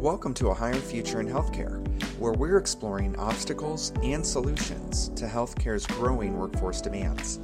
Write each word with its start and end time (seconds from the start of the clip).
Welcome 0.00 0.32
to 0.36 0.48
A 0.48 0.54
Higher 0.54 0.72
Future 0.72 1.20
in 1.20 1.28
Healthcare, 1.28 1.86
where 2.18 2.32
we're 2.32 2.56
exploring 2.56 3.14
obstacles 3.16 3.92
and 4.02 4.24
solutions 4.24 5.10
to 5.10 5.26
healthcare's 5.26 5.86
growing 5.86 6.38
workforce 6.38 6.80
demands. 6.80 7.38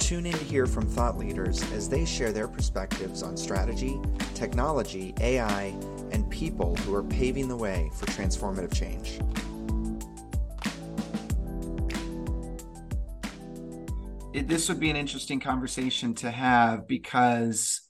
Tune 0.00 0.26
in 0.26 0.32
to 0.32 0.44
hear 0.44 0.66
from 0.66 0.84
thought 0.84 1.16
leaders 1.16 1.62
as 1.70 1.88
they 1.88 2.04
share 2.04 2.32
their 2.32 2.48
perspectives 2.48 3.22
on 3.22 3.36
strategy, 3.36 4.00
technology, 4.34 5.14
AI, 5.20 5.76
and 6.10 6.28
people 6.28 6.74
who 6.74 6.92
are 6.92 7.04
paving 7.04 7.46
the 7.46 7.56
way 7.56 7.88
for 7.94 8.06
transformative 8.06 8.74
change. 8.74 9.20
It, 14.34 14.48
this 14.48 14.68
would 14.68 14.80
be 14.80 14.90
an 14.90 14.96
interesting 14.96 15.38
conversation 15.38 16.14
to 16.16 16.32
have 16.32 16.88
because 16.88 17.82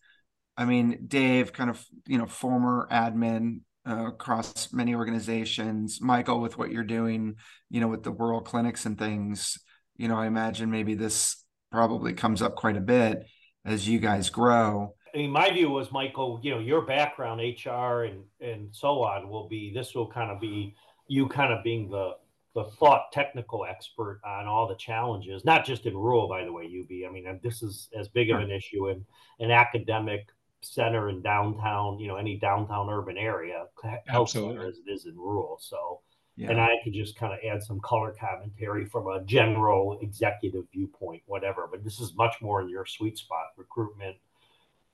I 0.58 0.64
mean, 0.64 1.04
Dave, 1.06 1.52
kind 1.52 1.68
of, 1.68 1.84
you 2.06 2.16
know, 2.16 2.26
former 2.26 2.88
admin, 2.90 3.60
uh, 3.88 4.06
across 4.08 4.72
many 4.72 4.94
organizations. 4.94 6.00
Michael, 6.00 6.40
with 6.40 6.58
what 6.58 6.70
you're 6.70 6.84
doing, 6.84 7.36
you 7.70 7.80
know, 7.80 7.88
with 7.88 8.02
the 8.02 8.12
rural 8.12 8.40
clinics 8.40 8.86
and 8.86 8.98
things, 8.98 9.58
you 9.96 10.08
know, 10.08 10.16
I 10.16 10.26
imagine 10.26 10.70
maybe 10.70 10.94
this 10.94 11.42
probably 11.70 12.12
comes 12.12 12.42
up 12.42 12.56
quite 12.56 12.76
a 12.76 12.80
bit 12.80 13.26
as 13.64 13.88
you 13.88 13.98
guys 13.98 14.30
grow. 14.30 14.94
I 15.14 15.18
mean, 15.18 15.30
my 15.30 15.50
view 15.50 15.70
was, 15.70 15.90
Michael, 15.92 16.40
you 16.42 16.50
know, 16.50 16.58
your 16.58 16.82
background, 16.82 17.40
HR 17.40 18.04
and 18.04 18.24
and 18.40 18.68
so 18.72 19.02
on, 19.02 19.28
will 19.28 19.48
be 19.48 19.72
this 19.74 19.94
will 19.94 20.10
kind 20.10 20.30
of 20.30 20.40
be 20.40 20.74
you 21.08 21.28
kind 21.28 21.52
of 21.52 21.64
being 21.64 21.88
the 21.88 22.12
the 22.54 22.64
thought 22.64 23.12
technical 23.12 23.66
expert 23.66 24.20
on 24.24 24.46
all 24.46 24.66
the 24.66 24.76
challenges, 24.76 25.44
not 25.44 25.64
just 25.64 25.84
in 25.84 25.94
rural, 25.94 26.26
by 26.26 26.42
the 26.42 26.52
way, 26.52 26.64
UB. 26.64 27.08
I 27.08 27.12
mean, 27.12 27.38
this 27.42 27.62
is 27.62 27.88
as 27.98 28.08
big 28.08 28.30
of 28.30 28.40
an 28.40 28.50
issue 28.50 28.88
in 28.88 29.04
an 29.40 29.50
academic 29.50 30.26
center 30.74 31.08
in 31.08 31.22
downtown, 31.22 31.98
you 31.98 32.08
know, 32.08 32.16
any 32.16 32.36
downtown 32.36 32.88
urban 32.90 33.16
area, 33.16 33.64
health 34.06 34.30
center 34.30 34.66
as 34.66 34.78
it 34.78 34.90
is 34.90 35.06
in 35.06 35.16
rural. 35.16 35.58
So, 35.60 36.00
yeah. 36.36 36.50
and 36.50 36.60
I 36.60 36.76
could 36.82 36.92
just 36.92 37.16
kind 37.16 37.32
of 37.32 37.38
add 37.48 37.62
some 37.62 37.80
color 37.80 38.14
commentary 38.18 38.84
from 38.84 39.06
a 39.06 39.24
general 39.24 39.98
executive 40.02 40.64
viewpoint, 40.72 41.22
whatever. 41.26 41.68
But 41.70 41.84
this 41.84 42.00
is 42.00 42.14
much 42.16 42.36
more 42.42 42.60
in 42.62 42.68
your 42.68 42.86
sweet 42.86 43.18
spot, 43.18 43.46
recruitment, 43.56 44.16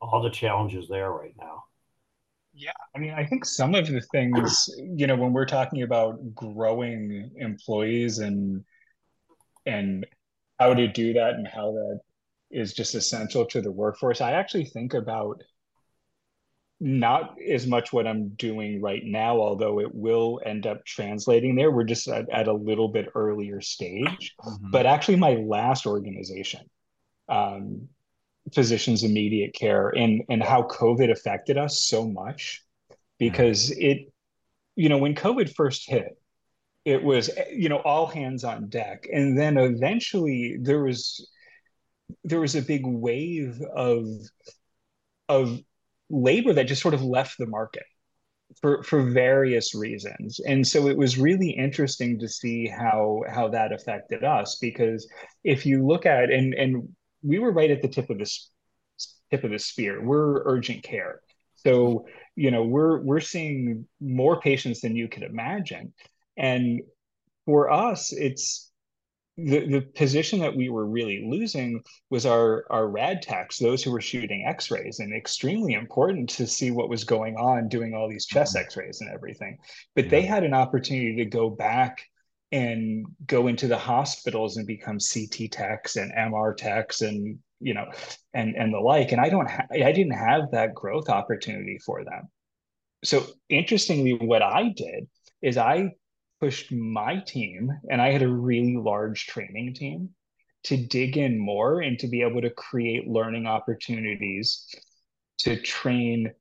all 0.00 0.23
the 0.23 0.31
challenges 0.31 0.89
there 0.89 1.11
right 1.11 1.34
now. 1.39 1.65
Yeah, 2.55 2.73
I 2.95 2.98
mean, 2.98 3.15
I 3.15 3.25
think 3.25 3.45
some 3.45 3.75
of 3.75 3.87
the 3.87 4.00
things, 4.12 4.69
you 4.95 5.06
know, 5.06 5.17
when 5.17 5.33
we're 5.33 5.47
talking 5.47 5.83
about 5.83 6.34
growing 6.34 7.31
employees 7.37 8.19
and 8.19 8.65
and 9.65 10.06
how 10.59 10.75
to 10.75 10.89
do 10.89 11.12
that 11.12 11.34
and 11.34 11.47
how 11.47 11.73
that 11.73 12.00
is 12.50 12.75
just 12.75 12.95
essential 12.95 13.47
to 13.47 13.62
the 13.62 13.73
workforce, 13.73 14.20
I 14.20 14.33
actually 14.33 14.67
think 14.67 14.95
about 14.95 15.43
not 16.83 17.36
as 17.41 17.64
much 17.64 17.92
what 17.92 18.08
I'm 18.08 18.30
doing 18.30 18.80
right 18.80 19.05
now, 19.05 19.38
although 19.38 19.78
it 19.78 19.94
will 19.94 20.41
end 20.44 20.66
up 20.66 20.84
translating 20.84 21.55
there. 21.55 21.70
We're 21.70 21.84
just 21.84 22.08
at, 22.08 22.28
at 22.28 22.48
a 22.48 22.52
little 22.52 22.88
bit 22.88 23.06
earlier 23.14 23.61
stage. 23.61 24.34
Mm-hmm. 24.41 24.70
But 24.72 24.86
actually, 24.86 25.16
my 25.16 25.34
last 25.34 25.86
organization, 25.86 26.69
um, 27.28 27.88
Physicians 28.53 29.05
Immediate 29.05 29.55
Care, 29.55 29.91
and 29.91 30.22
and 30.28 30.42
how 30.42 30.62
COVID 30.64 31.08
affected 31.12 31.56
us 31.56 31.86
so 31.86 32.08
much, 32.08 32.64
because 33.16 33.70
mm-hmm. 33.70 33.80
it, 33.80 34.12
you 34.75 34.88
know, 34.88 34.98
when 34.98 35.14
COVID 35.14 35.55
first 35.55 35.88
hit, 35.88 36.19
it 36.84 37.00
was 37.00 37.30
you 37.53 37.69
know 37.69 37.78
all 37.78 38.06
hands 38.06 38.42
on 38.42 38.69
deck, 38.69 39.06
and 39.12 39.38
then 39.38 39.56
eventually 39.56 40.58
there 40.60 40.83
was 40.83 41.30
there 42.25 42.41
was 42.41 42.56
a 42.56 42.62
big 42.62 42.84
wave 42.84 43.62
of 43.72 44.08
of 45.28 45.60
labor 46.11 46.53
that 46.53 46.67
just 46.67 46.83
sort 46.83 46.95
of 46.95 47.03
left 47.03 47.39
the 47.39 47.47
market 47.47 47.84
for 48.61 48.83
for 48.83 49.03
various 49.03 49.75
reasons. 49.75 50.41
And 50.47 50.67
so 50.67 50.89
it 50.89 50.97
was 50.97 51.19
really 51.19 51.50
interesting 51.50 52.19
to 52.19 52.28
see 52.28 52.66
how 52.66 53.22
how 53.28 53.49
that 53.49 53.72
affected 53.72 54.25
us 54.25 54.59
because 54.60 55.09
if 55.44 55.65
you 55.65 55.87
look 55.87 56.06
at 56.06 56.31
and 56.31 56.54
and 56.54 56.88
we 57.22 57.38
were 57.38 57.53
right 57.53 57.71
at 57.71 57.82
the 57.82 57.88
tip 57.88 58.10
of 58.10 58.19
this 58.19 58.50
tip 59.31 59.44
of 59.44 59.50
the 59.50 59.59
spear. 59.59 60.03
We're 60.03 60.43
urgent 60.44 60.82
care. 60.82 61.21
So 61.56 62.06
you 62.37 62.50
know 62.50 62.65
we're 62.65 63.00
we're 63.00 63.21
seeing 63.21 63.87
more 64.00 64.41
patients 64.41 64.81
than 64.81 64.97
you 64.97 65.09
could 65.09 65.22
imagine. 65.22 65.93
And 66.37 66.81
for 67.47 67.71
us 67.71 68.12
it's 68.12 68.72
the, 69.38 69.66
the 69.66 69.81
position 69.81 70.41
that 70.41 70.54
we 70.54 70.69
were 70.69 70.87
really 70.87 71.25
losing 71.26 71.82
was 72.10 72.26
our 72.26 72.65
our 72.70 72.88
rad 72.88 73.22
techs, 73.22 73.59
those 73.59 73.82
who 73.82 73.91
were 73.91 74.00
shooting 74.00 74.44
X-rays, 74.47 74.98
and 74.98 75.15
extremely 75.15 75.72
important 75.72 76.28
to 76.31 76.47
see 76.47 76.70
what 76.70 76.91
was 76.91 77.04
going 77.04 77.37
on, 77.37 77.69
doing 77.69 77.94
all 77.94 78.09
these 78.09 78.26
chest 78.26 78.54
mm-hmm. 78.54 78.65
X-rays 78.65 79.00
and 79.00 79.10
everything. 79.10 79.59
But 79.94 80.04
yeah. 80.04 80.10
they 80.10 80.22
had 80.22 80.44
an 80.44 80.54
opportunity 80.54 81.16
to 81.16 81.25
go 81.25 81.48
back 81.48 82.03
and 82.50 83.06
go 83.26 83.47
into 83.47 83.66
the 83.66 83.78
hospitals 83.78 84.59
and 84.59 84.66
become 84.66 84.98
CT 84.98 85.50
techs 85.50 85.97
and 85.97 86.12
MR 86.12 86.54
techs 86.54 87.00
and 87.00 87.38
you 87.60 87.72
know 87.72 87.87
and 88.34 88.54
and 88.54 88.72
the 88.72 88.81
like. 88.81 89.12
And 89.12 89.21
I 89.21 89.31
don't 89.31 89.48
ha- 89.48 89.66
I 89.72 89.92
didn't 89.92 90.12
have 90.12 90.50
that 90.53 90.75
growth 90.75 91.09
opportunity 91.09 91.78
for 91.78 92.04
them. 92.04 92.28
So 93.03 93.25
interestingly, 93.48 94.12
what 94.12 94.42
I 94.42 94.75
did 94.76 95.09
is 95.41 95.56
I 95.56 95.92
pushed 96.42 96.72
my 96.72 97.20
team, 97.20 97.72
and 97.88 98.03
I 98.03 98.10
had 98.10 98.22
a 98.22 98.28
really 98.28 98.76
large 98.76 99.26
training 99.26 99.75
team, 99.75 100.08
to 100.64 100.76
dig 100.76 101.16
in 101.16 101.38
more 101.38 101.80
and 101.80 101.97
to 102.00 102.08
be 102.08 102.22
able 102.22 102.42
to 102.42 102.50
create 102.50 103.06
learning 103.06 103.47
opportunities 103.47 104.66
to 105.38 105.54
train 105.60 106.32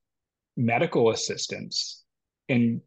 medical 0.56 1.10
assistants 1.10 2.02
and 2.48 2.80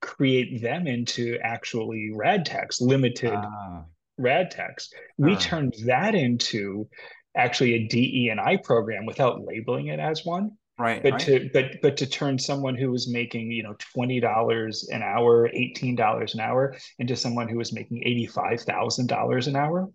create 0.00 0.62
them 0.62 0.86
into 0.86 1.36
actually 1.42 2.12
rad 2.14 2.46
techs, 2.46 2.80
limited 2.80 3.34
ah. 3.34 3.82
rad 4.16 4.52
techs. 4.52 4.92
We 5.18 5.34
ah. 5.34 5.38
turned 5.40 5.74
that 5.86 6.14
into 6.14 6.88
actually 7.36 7.74
a 7.74 7.88
DE 7.88 8.28
and 8.30 8.40
I 8.40 8.58
program 8.58 9.04
without 9.04 9.44
labeling 9.44 9.88
it 9.88 9.98
as 9.98 10.24
one 10.24 10.52
right 10.78 11.02
but 11.02 11.12
right. 11.12 11.20
to 11.20 11.50
but 11.52 11.80
but 11.82 11.96
to 11.96 12.06
turn 12.06 12.38
someone 12.38 12.74
who 12.74 12.90
was 12.90 13.08
making 13.08 13.50
you 13.50 13.62
know 13.62 13.74
$20 13.96 14.88
an 14.90 15.02
hour 15.02 15.48
$18 15.48 16.34
an 16.34 16.40
hour 16.40 16.76
into 16.98 17.16
someone 17.16 17.48
who 17.48 17.58
was 17.58 17.72
making 17.72 18.02
$85000 18.04 19.46
an 19.46 19.56
hour 19.56 19.88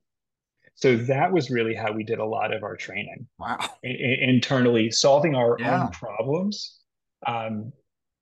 so 0.75 0.95
that 0.95 1.31
was 1.31 1.49
really 1.49 1.75
how 1.75 1.91
we 1.91 2.03
did 2.03 2.19
a 2.19 2.25
lot 2.25 2.53
of 2.53 2.63
our 2.63 2.77
training 2.77 3.27
wow 3.37 3.57
internally 3.83 4.89
solving 4.91 5.35
our 5.35 5.57
yeah. 5.59 5.83
own 5.83 5.89
problems 5.89 6.79
um, 7.27 7.73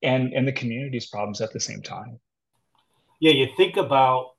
and 0.02 0.34
and 0.34 0.48
the 0.48 0.52
community's 0.54 1.08
problems 1.08 1.42
at 1.42 1.54
the 1.54 1.60
same 1.60 1.82
time 1.82 2.20
yeah 3.20 3.32
you 3.32 3.48
think 3.56 3.78
about 3.78 4.32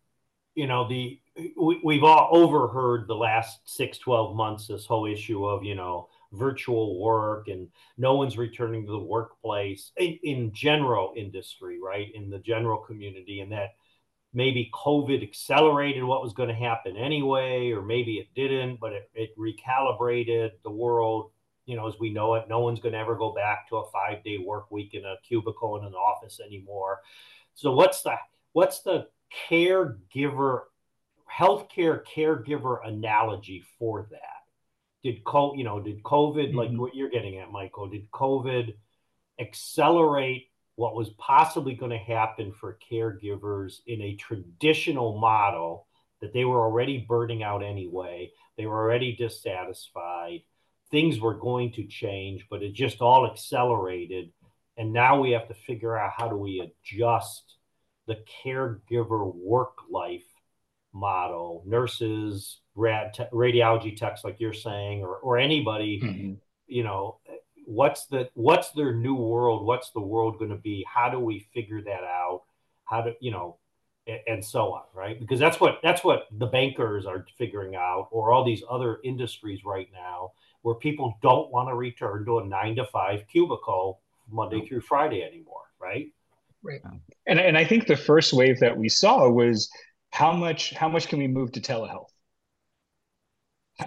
you 0.55 0.67
know 0.67 0.89
the 0.89 1.21
we, 1.57 1.81
we've 1.85 2.03
all 2.03 2.29
overheard 2.33 3.07
the 3.07 3.15
last 3.15 3.61
six 3.65 3.99
12 3.99 4.35
months 4.35 4.67
this 4.67 4.87
whole 4.87 5.07
issue 5.07 5.47
of 5.47 5.63
you 5.63 5.77
know 5.77 6.09
virtual 6.33 7.01
work 7.01 7.49
and 7.49 7.69
no 7.97 8.15
one's 8.15 8.37
returning 8.37 8.85
to 8.85 8.93
the 8.93 8.99
workplace 8.99 9.93
in, 9.97 10.19
in 10.23 10.53
general 10.53 11.15
industry, 11.17 11.79
right? 11.83 12.09
In 12.15 12.31
the 12.31 12.39
general 12.39 12.79
community, 12.79 13.41
and 13.41 13.53
that 13.53 13.71
maybe 14.35 14.71
COVID 14.75 15.23
accelerated 15.23 16.05
what 16.05 16.23
was 16.23 16.33
going 16.33 16.49
to 16.49 16.55
happen 16.55 16.97
anyway, 16.97 17.71
or 17.71 17.83
maybe 17.83 18.19
it 18.19 18.29
didn't, 18.35 18.79
but 18.81 18.93
it, 18.93 19.11
it 19.15 19.31
recalibrated 19.39 20.51
the 20.63 20.71
world, 20.71 21.31
you 21.67 21.77
know, 21.77 21.89
as 21.89 21.95
we 21.99 22.11
know 22.11 22.35
it. 22.35 22.49
No 22.49 22.61
one's 22.61 22.81
going 22.81 22.93
to 22.93 22.99
ever 22.99 23.17
go 23.17 23.33
back 23.33 23.69
to 23.69 23.77
a 23.77 23.91
five 23.91 24.23
day 24.23 24.39
work 24.39 24.71
week 24.71 24.95
in 24.95 25.05
a 25.05 25.17
cubicle 25.27 25.79
in 25.79 25.85
an 25.85 25.95
office 25.95 26.41
anymore. 26.45 27.01
So 27.55 27.73
what's 27.73 28.03
the 28.03 28.15
what's 28.53 28.83
the 28.83 29.09
caregiver 29.51 30.61
healthcare 31.31 32.03
caregiver 32.05 32.87
analogy 32.87 33.65
for 33.79 34.09
that? 34.11 34.38
Did 35.03 35.25
co 35.25 35.55
you 35.55 35.65
know 35.65 35.81
did 35.81 36.03
covid 36.03 36.49
mm-hmm. 36.49 36.59
like 36.59 36.71
what 36.73 36.95
you're 36.95 37.11
getting 37.11 37.39
at 37.39 37.51
michael 37.51 37.89
did 37.89 38.11
covid 38.11 38.75
accelerate 39.39 40.49
what 40.77 40.95
was 40.95 41.11
possibly 41.11 41.75
going 41.75 41.91
to 41.91 41.99
happen 41.99 42.53
for 42.53 42.79
caregivers 42.91 43.79
in 43.87 44.01
a 44.01 44.17
traditional 44.17 45.19
model 45.19 45.87
that 46.21 46.33
they 46.33 46.45
were 46.45 46.61
already 46.61 46.99
burning 46.99 47.43
out 47.43 47.63
anyway 47.63 48.31
they 48.57 48.67
were 48.67 48.79
already 48.79 49.15
dissatisfied 49.15 50.41
things 50.91 51.21
were 51.21 51.35
going 51.35 51.73
to 51.73 51.87
change 51.87 52.47
but 52.51 52.63
it 52.63 52.73
just 52.73 53.01
all 53.01 53.27
accelerated 53.27 54.31
and 54.77 54.93
now 54.93 55.21
we 55.21 55.33
have 55.33 55.49
to 55.49 55.55
figure 55.55 55.99
out 55.99 56.13
how 56.17 56.29
do 56.29 56.37
we 56.37 56.61
adjust 56.61 57.57
the 58.07 58.19
caregiver 58.45 59.35
work 59.35 59.79
life 59.91 60.25
model 60.93 61.63
nurses 61.67 62.61
rad 62.79 63.13
te- 63.15 63.25
radiology 63.33 63.97
techs 63.97 64.25
like 64.25 64.37
you're 64.39 64.53
saying 64.53 65.03
or 65.03 65.17
or 65.17 65.39
anybody 65.39 66.01
mm-hmm. 66.01 66.35
you 66.67 66.83
know 66.83 67.19
what's 67.67 68.07
the 68.07 68.29
what's 68.35 68.71
their 68.73 68.95
new 68.95 69.15
world 69.15 69.65
what's 69.65 69.91
the 69.91 70.01
world 70.01 70.39
going 70.39 70.51
to 70.51 70.57
be 70.57 70.85
how 70.89 71.11
do 71.11 71.19
we 71.19 71.47
figure 71.53 71.83
that 71.83 72.05
out 72.05 72.43
how 72.85 73.01
do 73.01 73.13
you 73.21 73.31
know 73.31 73.57
and, 74.07 74.21
and 74.27 74.45
so 74.45 74.73
on 74.73 74.83
right 74.95 75.21
because 75.21 75.39
that's 75.39 75.61
what 75.61 75.79
that's 75.83 76.03
what 76.03 76.27
the 76.39 76.47
bankers 76.47 77.05
are 77.05 77.27
figuring 77.37 77.77
out 77.77 78.09
or 78.11 78.33
all 78.33 78.45
these 78.45 78.63
other 78.71 78.99
industries 79.05 79.65
right 79.65 79.89
now 79.93 80.33
where 80.63 80.75
people 80.75 81.15
don't 81.23 81.51
want 81.51 81.69
to 81.69 81.75
return 81.75 82.25
to 82.25 82.39
a 82.39 82.45
9 82.45 82.77
to 82.77 82.85
5 82.87 83.25
cubicle 83.31 84.01
monday 84.31 84.67
through 84.67 84.81
friday 84.81 85.23
anymore 85.23 85.59
right? 85.81 86.09
Right. 86.63 86.81
And 87.27 87.39
and 87.39 87.57
I 87.57 87.65
think 87.65 87.87
the 87.87 87.97
first 87.97 88.33
wave 88.33 88.59
that 88.61 88.77
we 88.77 88.89
saw 88.89 89.29
was 89.29 89.71
how 90.11 90.33
much 90.33 90.73
how 90.73 90.89
much 90.89 91.09
can 91.09 91.19
we 91.19 91.29
move 91.29 91.53
to 91.53 91.61
telehealth? 91.61 92.11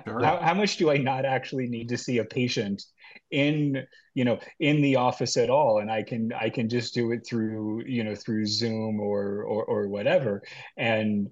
Sure. 0.05 0.23
How, 0.23 0.37
how 0.37 0.53
much 0.53 0.77
do 0.77 0.89
I 0.89 0.97
not 0.97 1.25
actually 1.25 1.67
need 1.67 1.89
to 1.89 1.97
see 1.97 2.19
a 2.19 2.25
patient 2.25 2.83
in 3.29 3.85
you 4.13 4.23
know 4.25 4.39
in 4.59 4.81
the 4.81 4.95
office 4.95 5.37
at 5.37 5.49
all? 5.49 5.79
And 5.79 5.91
i 5.91 6.03
can 6.03 6.31
i 6.33 6.49
can 6.49 6.69
just 6.69 6.93
do 6.93 7.11
it 7.11 7.25
through 7.25 7.83
you 7.85 8.03
know 8.03 8.15
through 8.15 8.45
zoom 8.45 8.99
or 8.99 9.43
or, 9.43 9.65
or 9.65 9.87
whatever. 9.87 10.43
And 10.77 11.29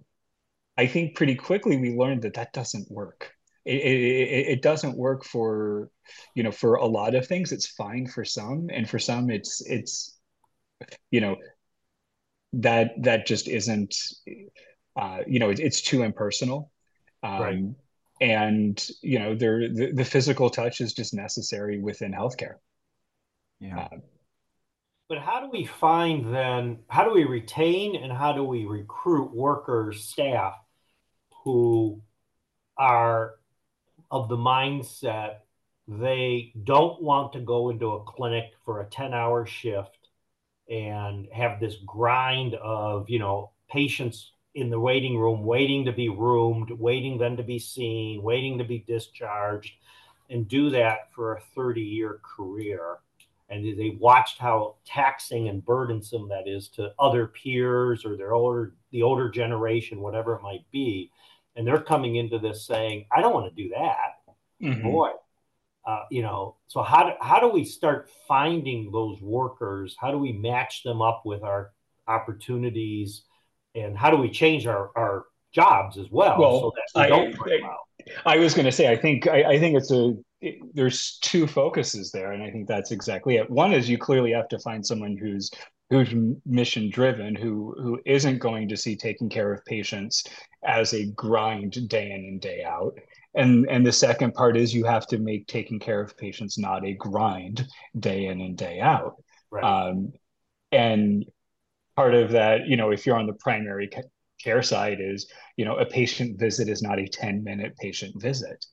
i 0.77 0.88
think 0.88 1.15
pretty 1.15 1.35
quickly 1.35 1.77
we 1.77 1.95
learned 1.95 2.23
that 2.23 2.35
that 2.35 2.53
doesn't 2.53 2.91
work. 2.91 3.31
It, 3.65 3.81
it, 3.81 4.47
it 4.53 4.61
doesn't 4.61 4.97
work 4.97 5.23
for 5.23 5.89
you 6.35 6.44
know 6.44 6.51
for 6.51 6.75
a 6.75 6.85
lot 6.85 7.15
of 7.15 7.27
things. 7.27 7.51
It's 7.51 7.67
fine 7.67 8.07
for 8.07 8.25
some. 8.25 8.69
And 8.73 8.89
for 8.89 9.00
some 9.00 9.29
it's 9.29 9.61
it's 9.65 10.17
you 11.11 11.21
know 11.21 11.38
that 12.53 12.91
that 13.03 13.27
just 13.27 13.47
isn't 13.47 13.95
uh 15.00 15.19
you 15.27 15.39
know 15.39 15.50
it, 15.50 15.59
it's 15.59 15.81
too 15.81 16.03
impersonal. 16.03 16.71
Um 17.23 17.39
right 17.41 17.63
and 18.21 18.88
you 19.01 19.19
know 19.19 19.36
there 19.36 19.69
the, 19.69 19.92
the 19.94 20.06
physical 20.06 20.50
touch 20.50 20.81
is 20.81 20.94
just 20.94 21.13
necessary 21.13 21.80
within 21.80 22.12
healthcare. 22.12 22.56
Yeah. 23.60 23.80
Uh, 23.80 23.98
but 25.07 25.18
how 25.18 25.42
do 25.42 25.50
we 25.50 25.66
find 25.66 26.33
then 26.33 26.80
how 26.88 27.04
do 27.04 27.12
we 27.12 27.24
retain 27.24 27.95
and 27.95 28.12
how 28.12 28.31
do 28.31 28.44
we 28.44 28.66
recruit 28.66 29.33
workers 29.33 30.04
staff 30.04 30.54
who 31.44 32.01
are 32.77 33.36
of 34.12 34.30
the 34.30 34.38
mindset 34.38 35.38
they 35.88 36.54
don't 36.63 37.01
want 37.01 37.33
to 37.33 37.39
go 37.39 37.69
into 37.69 37.88
a 37.88 38.04
clinic 38.04 38.54
for 38.63 38.81
a 38.81 38.86
10 38.86 39.13
hour 39.13 39.45
shift 39.45 40.10
and 40.69 41.27
have 41.33 41.60
this 41.60 41.77
grind 41.86 42.54
of 42.56 43.10
you 43.10 43.19
know 43.19 43.51
patients 43.69 44.31
in 44.56 44.69
the 44.69 44.80
waiting 44.80 45.18
room, 45.18 45.44
waiting 45.44 45.86
to 45.86 45.92
be 45.92 46.10
roomed, 46.10 46.72
waiting 46.72 47.18
then 47.18 47.38
to 47.38 47.44
be 47.44 47.60
seen, 47.60 48.22
waiting 48.24 48.57
to 48.57 48.63
be 48.63 48.80
discharged, 48.88 49.74
and 50.30 50.48
do 50.48 50.69
that 50.72 51.13
for 51.13 51.36
a 51.36 51.42
30 51.56 51.81
year 51.81 52.19
career. 52.24 52.98
And 53.50 53.66
they 53.66 53.98
watched 54.00 54.38
how 54.38 54.75
taxing 54.86 55.50
and 55.50 55.66
burdensome 55.66 56.30
that 56.30 56.48
is 56.48 56.68
to 56.69 56.94
other 57.00 57.28
peers 57.28 58.06
or 58.06 58.16
their 58.16 58.34
older, 58.34 58.74
the 58.92 59.01
older 59.01 59.30
generation, 59.30 60.01
whatever 60.01 60.36
it 60.36 60.44
might 60.44 60.69
be. 60.72 61.12
And 61.56 61.66
they're 61.66 61.81
coming 61.81 62.18
into 62.18 62.38
this 62.38 62.66
saying, 62.66 63.06
I 63.12 63.22
don't 63.22 63.34
want 63.34 63.54
to 63.54 63.63
do 63.63 63.69
that. 63.69 64.19
Mm-hmm. 64.62 64.84
Boy, 64.84 65.10
uh, 65.86 66.04
you 66.12 66.22
know, 66.22 66.57
so 66.68 66.84
how 66.84 67.04
do, 67.04 67.12
how 67.22 67.40
do 67.40 67.48
we 67.48 67.66
start 67.66 68.10
finding 68.28 68.92
those 68.92 69.19
workers? 69.22 69.95
How 70.00 70.12
do 70.12 70.19
we 70.19 70.31
match 70.31 70.84
them 70.84 71.02
up 71.02 71.24
with 71.25 71.42
our 71.42 71.72
opportunities? 72.07 73.24
And 73.75 73.98
how 73.98 74.10
do 74.12 74.18
we 74.18 74.30
change 74.30 74.68
our, 74.68 74.92
our 74.95 75.25
jobs 75.54 75.98
as 75.98 76.07
well, 76.12 76.39
well 76.39 76.60
so 76.60 76.71
that 76.75 77.00
we 77.00 77.01
I, 77.01 77.10
don't 77.10 77.36
I, 78.25 78.33
I 78.33 78.38
was 78.38 78.54
going 78.54 78.66
to 78.66 78.71
say, 78.71 78.92
I 78.92 78.95
think 78.95 79.27
I, 79.27 79.44
I 79.44 79.60
think 79.60 79.77
it's 79.77 79.92
a 79.92 80.13
it, 80.42 80.56
there's 80.74 81.19
two 81.21 81.48
focuses 81.48 82.12
there, 82.12 82.31
and 82.31 82.42
I 82.42 82.50
think 82.50 82.68
that's 82.68 82.92
exactly 82.92 83.36
it. 83.38 83.50
One 83.50 83.74
is 83.74 83.89
you 83.89 83.98
clearly 83.98 84.31
have 84.31 84.48
to 84.50 84.60
find 84.60 84.86
someone 84.86 85.18
who's 85.18 85.51
who's 85.89 86.13
mission 86.45 86.89
driven, 86.89 87.36
who 87.36 87.75
who 87.81 88.00
isn't 88.06 88.39
going 88.39 88.69
to 88.69 88.77
see 88.77 88.95
taking 88.95 89.30
care 89.30 89.51
of 89.51 89.66
patients 89.66 90.24
as 90.63 90.94
a 90.94 91.07
grind 91.07 91.89
day 91.89 92.12
in 92.12 92.25
and 92.25 92.42
day 92.42 92.63
out. 92.63 92.94
And 93.36 93.69
and 93.69 93.86
the 93.86 93.92
second 93.92 94.33
part 94.33 94.57
is 94.57 94.74
you 94.74 94.86
have 94.86 95.07
to 95.07 95.18
make 95.18 95.48
taking 95.48 95.80
care 95.80 96.01
of 96.01 96.18
patients 96.18 96.57
not 96.57 96.86
a 96.86 96.94
grind 96.94 97.68
day 98.00 98.25
in 98.25 98.42
and 98.42 98.57
day 98.57 98.80
out. 98.80 99.16
Right. 99.51 99.63
Um, 99.63 100.13
and 100.71 101.25
part 102.00 102.16
of 102.16 102.31
that, 102.31 102.66
you 102.66 102.78
know, 102.78 102.92
if 102.92 103.06
you're 103.06 103.18
on 103.18 103.28
the 103.28 103.34
primary 103.34 103.90
care 104.42 104.63
side, 104.63 105.00
is 105.01 105.30
you 105.57 105.66
know 105.66 105.75
a 105.75 105.86
patient 105.86 106.40
visit 106.40 106.69
is 106.69 106.81
not 106.81 106.98
a 106.98 107.06
10 107.06 107.44
minute 107.44 107.75
patient 107.75 108.13
visit. 108.22 108.66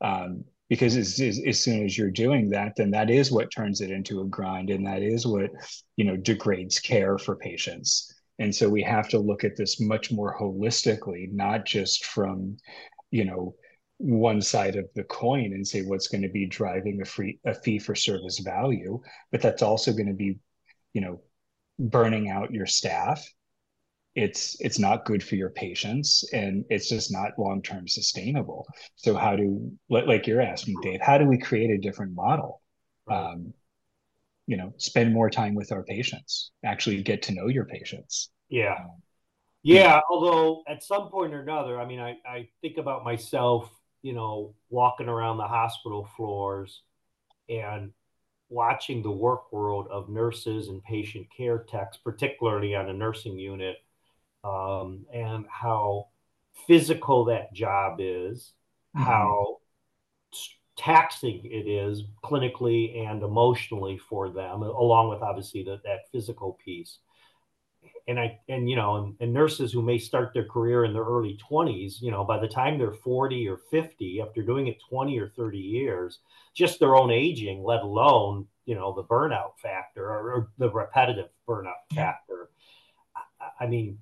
Um, 0.00 0.44
because 0.70 0.96
as, 0.96 1.20
as, 1.20 1.38
as, 1.46 1.62
soon 1.62 1.84
as 1.84 1.98
you're 1.98 2.12
doing 2.12 2.48
that 2.48 2.72
then 2.76 2.92
that 2.92 3.10
is 3.10 3.30
what 3.30 3.50
turns 3.50 3.82
it 3.82 3.90
into 3.90 4.22
a 4.22 4.28
grind 4.28 4.70
and 4.70 4.86
that 4.86 5.02
is 5.02 5.26
what 5.26 5.50
you 5.96 6.04
know 6.06 6.16
degrades 6.16 6.78
care 6.78 7.18
for 7.18 7.36
patients 7.36 8.14
and 8.38 8.54
so 8.54 8.66
we 8.66 8.82
have 8.82 9.08
to 9.08 9.18
look 9.18 9.42
at 9.44 9.56
this 9.56 9.80
much 9.80 10.10
more 10.10 10.38
holistically 10.40 11.30
not 11.32 11.66
just 11.66 12.06
from 12.06 12.56
you 13.10 13.24
know 13.24 13.54
one 13.98 14.40
side 14.40 14.76
of 14.76 14.86
the 14.94 15.04
coin 15.04 15.52
and 15.52 15.66
say 15.66 15.82
what's 15.82 16.08
going 16.08 16.22
to 16.22 16.36
be 16.40 16.46
driving 16.46 17.02
a 17.02 17.04
free 17.04 17.38
a 17.44 17.52
fee 17.52 17.78
for 17.78 17.96
service 17.96 18.38
value 18.38 18.98
but 19.32 19.42
that's 19.42 19.62
also 19.62 19.92
going 19.92 20.12
to 20.14 20.20
be 20.24 20.38
you 20.94 21.02
know 21.02 21.20
burning 21.80 22.28
out 22.28 22.52
your 22.52 22.66
staff 22.66 23.26
it's 24.14 24.56
it's 24.60 24.78
not 24.78 25.04
good 25.04 25.22
for 25.22 25.36
your 25.36 25.50
patients 25.50 26.28
and 26.32 26.64
it's 26.68 26.88
just 26.88 27.12
not 27.12 27.38
long 27.38 27.62
term 27.62 27.86
sustainable. 27.86 28.66
So 28.96 29.14
how 29.14 29.36
do 29.36 29.72
like 29.88 30.26
you're 30.26 30.40
asking 30.40 30.80
dave 30.82 31.00
how 31.00 31.18
do 31.18 31.26
we 31.26 31.38
create 31.38 31.70
a 31.70 31.78
different 31.78 32.14
model? 32.14 32.60
Um, 33.10 33.54
you 34.46 34.56
know 34.56 34.72
spend 34.78 35.14
more 35.14 35.30
time 35.30 35.54
with 35.54 35.70
our 35.70 35.84
patients 35.84 36.50
actually 36.64 37.02
get 37.02 37.22
to 37.22 37.34
know 37.34 37.46
your 37.46 37.66
patients. 37.66 38.30
Yeah. 38.48 38.74
Um, 38.74 39.02
yeah, 39.62 39.80
yeah. 39.82 40.00
although 40.10 40.62
at 40.66 40.82
some 40.82 41.10
point 41.10 41.34
or 41.34 41.42
another 41.42 41.78
i 41.78 41.84
mean 41.84 42.00
I, 42.00 42.16
I 42.26 42.48
think 42.62 42.78
about 42.78 43.04
myself 43.04 43.70
you 44.00 44.14
know 44.14 44.54
walking 44.70 45.06
around 45.06 45.36
the 45.36 45.46
hospital 45.46 46.08
floors 46.16 46.82
and 47.50 47.92
watching 48.50 49.02
the 49.02 49.10
work 49.10 49.52
world 49.52 49.86
of 49.90 50.08
nurses 50.08 50.68
and 50.68 50.82
patient 50.82 51.26
care 51.34 51.64
techs, 51.68 51.96
particularly 51.96 52.74
on 52.74 52.88
a 52.88 52.92
nursing 52.92 53.38
unit, 53.38 53.76
um, 54.44 55.06
and 55.12 55.46
how 55.48 56.08
physical 56.66 57.24
that 57.24 57.52
job 57.54 57.98
is, 58.00 58.52
mm-hmm. 58.94 59.06
how 59.06 59.58
taxing 60.76 61.42
it 61.44 61.68
is 61.68 62.02
clinically 62.24 63.06
and 63.06 63.22
emotionally 63.22 63.98
for 63.98 64.30
them, 64.30 64.62
along 64.62 65.08
with 65.10 65.20
obviously 65.20 65.62
the, 65.62 65.80
that 65.84 66.08
physical 66.10 66.58
piece 66.64 66.98
and 68.10 68.18
I 68.18 68.38
and 68.48 68.68
you 68.68 68.74
know 68.74 68.96
and, 68.96 69.14
and, 69.20 69.32
nurses 69.32 69.72
who 69.72 69.82
may 69.82 69.96
start 69.96 70.34
their 70.34 70.44
career 70.44 70.84
in 70.84 70.92
their 70.92 71.04
early 71.04 71.38
20s, 71.50 72.02
you 72.02 72.10
know, 72.10 72.24
by 72.24 72.40
the 72.40 72.48
time 72.48 72.76
they're 72.76 72.92
40 72.92 73.48
or 73.48 73.58
50, 73.70 74.20
after 74.20 74.42
doing 74.42 74.66
it 74.66 74.78
20 74.90 75.16
or 75.18 75.28
30 75.28 75.58
years, 75.58 76.18
just 76.52 76.80
their 76.80 76.96
own 76.96 77.12
aging, 77.12 77.62
let 77.62 77.82
alone 77.82 78.46
you 78.66 78.74
know 78.74 78.92
the 78.92 79.04
burnout 79.04 79.58
factor 79.62 80.04
or, 80.04 80.32
or 80.32 80.48
the 80.58 80.68
repetitive 80.70 81.28
burnout 81.48 81.86
factor. 81.94 82.50
I, 83.14 83.64
I 83.64 83.66
mean, 83.68 83.98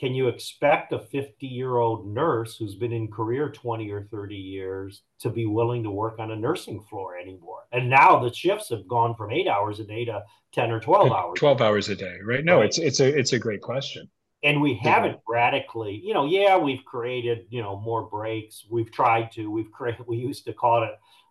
can 0.00 0.14
you 0.14 0.28
expect 0.28 0.94
a 0.94 0.98
50 0.98 1.46
year 1.46 1.76
old 1.76 2.06
nurse 2.06 2.56
who's 2.56 2.74
been 2.74 2.92
in 2.92 3.08
career 3.08 3.50
20 3.50 3.90
or 3.90 4.04
30 4.04 4.34
years 4.34 5.02
to 5.20 5.28
be 5.28 5.44
willing 5.44 5.82
to 5.82 5.90
work 5.90 6.18
on 6.18 6.30
a 6.30 6.36
nursing 6.36 6.82
floor 6.88 7.18
anymore 7.18 7.64
and 7.72 7.88
now 7.88 8.18
the 8.18 8.32
shifts 8.32 8.70
have 8.70 8.88
gone 8.88 9.14
from 9.14 9.30
eight 9.30 9.46
hours 9.46 9.78
a 9.78 9.84
day 9.84 10.06
to 10.06 10.22
10 10.52 10.70
or 10.70 10.80
12 10.80 11.12
hours 11.12 11.38
12 11.38 11.60
hours 11.60 11.88
a 11.90 11.94
day 11.94 12.16
right 12.24 12.44
no 12.44 12.56
right. 12.56 12.66
it's 12.66 12.78
it's 12.78 13.00
a 13.00 13.18
it's 13.18 13.34
a 13.34 13.38
great 13.38 13.60
question 13.60 14.08
and 14.42 14.60
we 14.60 14.74
haven't 14.74 15.12
yeah. 15.12 15.18
radically 15.28 16.00
you 16.02 16.14
know 16.14 16.24
yeah 16.24 16.56
we've 16.56 16.84
created 16.86 17.40
you 17.50 17.60
know 17.60 17.78
more 17.78 18.08
breaks 18.08 18.64
we've 18.70 18.90
tried 18.90 19.30
to 19.30 19.50
we've 19.50 19.70
created 19.70 20.04
we 20.08 20.16
used 20.16 20.46
to 20.46 20.54
call 20.54 20.82
it 20.82 20.90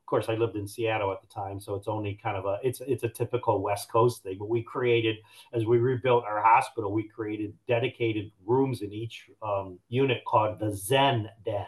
course, 0.10 0.28
I 0.28 0.36
lived 0.36 0.56
in 0.56 0.68
Seattle 0.68 1.12
at 1.12 1.22
the 1.22 1.28
time, 1.28 1.60
so 1.60 1.76
it's 1.76 1.88
only 1.88 2.20
kind 2.22 2.36
of 2.36 2.46
a 2.46 2.58
it's 2.64 2.82
it's 2.82 3.04
a 3.04 3.10
typical 3.10 3.62
West 3.62 3.92
Coast 3.92 4.24
thing. 4.24 4.38
But 4.40 4.50
we 4.50 4.64
created 4.64 5.18
as 5.54 5.66
we 5.66 5.78
rebuilt 5.78 6.24
our 6.26 6.42
hospital, 6.42 6.92
we 6.92 7.04
created 7.04 7.54
dedicated 7.68 8.32
rooms 8.46 8.82
in 8.82 8.92
each 8.92 9.30
um, 9.42 9.80
unit 9.88 10.24
called 10.26 10.60
the 10.60 10.76
Zen 10.76 11.30
Den. 11.46 11.66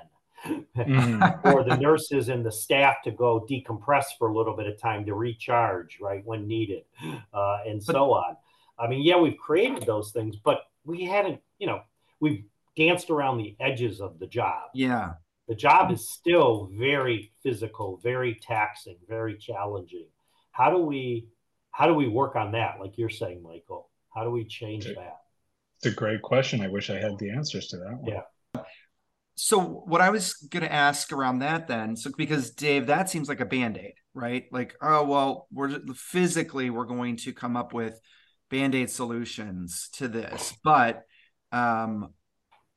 mm. 0.75 1.41
for 1.51 1.63
the 1.63 1.77
nurses 1.77 2.29
and 2.29 2.43
the 2.43 2.51
staff 2.51 2.95
to 3.03 3.11
go 3.11 3.45
decompress 3.47 4.05
for 4.17 4.29
a 4.29 4.35
little 4.35 4.55
bit 4.55 4.65
of 4.65 4.79
time 4.79 5.05
to 5.05 5.13
recharge, 5.13 5.99
right, 6.01 6.25
when 6.25 6.47
needed, 6.47 6.83
uh, 7.33 7.59
and 7.67 7.81
so 7.83 8.13
on. 8.13 8.35
I 8.79 8.87
mean, 8.87 9.03
yeah, 9.03 9.17
we've 9.17 9.37
created 9.37 9.85
those 9.85 10.11
things, 10.11 10.35
but 10.35 10.61
we 10.83 11.03
hadn't, 11.03 11.39
you 11.59 11.67
know, 11.67 11.81
we've 12.19 12.43
danced 12.75 13.11
around 13.11 13.37
the 13.37 13.55
edges 13.59 14.01
of 14.01 14.17
the 14.17 14.25
job. 14.25 14.63
Yeah 14.73 15.11
the 15.51 15.55
job 15.55 15.91
is 15.91 16.09
still 16.09 16.69
very 16.79 17.33
physical, 17.43 17.99
very 18.01 18.39
taxing, 18.41 18.95
very 19.09 19.37
challenging. 19.37 20.07
How 20.53 20.71
do 20.71 20.77
we 20.77 21.27
how 21.71 21.87
do 21.87 21.93
we 21.93 22.07
work 22.07 22.37
on 22.37 22.53
that? 22.53 22.75
Like 22.79 22.97
you're 22.97 23.09
saying, 23.09 23.43
Michael, 23.43 23.89
how 24.15 24.23
do 24.23 24.31
we 24.31 24.45
change 24.45 24.85
that? 24.85 25.17
It's 25.75 25.87
a 25.87 25.91
great 25.91 26.21
question. 26.21 26.61
I 26.61 26.69
wish 26.69 26.89
I 26.89 26.95
had 26.95 27.19
the 27.19 27.31
answers 27.31 27.67
to 27.67 27.77
that 27.79 27.97
one. 27.99 28.13
Yeah. 28.55 28.61
So 29.35 29.59
what 29.59 29.99
I 29.99 30.09
was 30.09 30.35
going 30.35 30.63
to 30.63 30.71
ask 30.71 31.11
around 31.11 31.39
that 31.39 31.67
then, 31.67 31.97
so 31.97 32.11
because 32.17 32.51
Dave, 32.51 32.87
that 32.87 33.09
seems 33.09 33.27
like 33.27 33.41
a 33.41 33.45
band-aid, 33.45 33.95
right? 34.13 34.45
Like, 34.53 34.75
oh 34.81 35.03
well, 35.03 35.47
we're 35.51 35.81
physically 35.95 36.69
we're 36.69 36.85
going 36.85 37.17
to 37.17 37.33
come 37.33 37.57
up 37.57 37.73
with 37.73 37.99
band-aid 38.49 38.89
solutions 38.89 39.89
to 39.95 40.07
this, 40.07 40.53
but 40.63 41.01
um, 41.51 42.13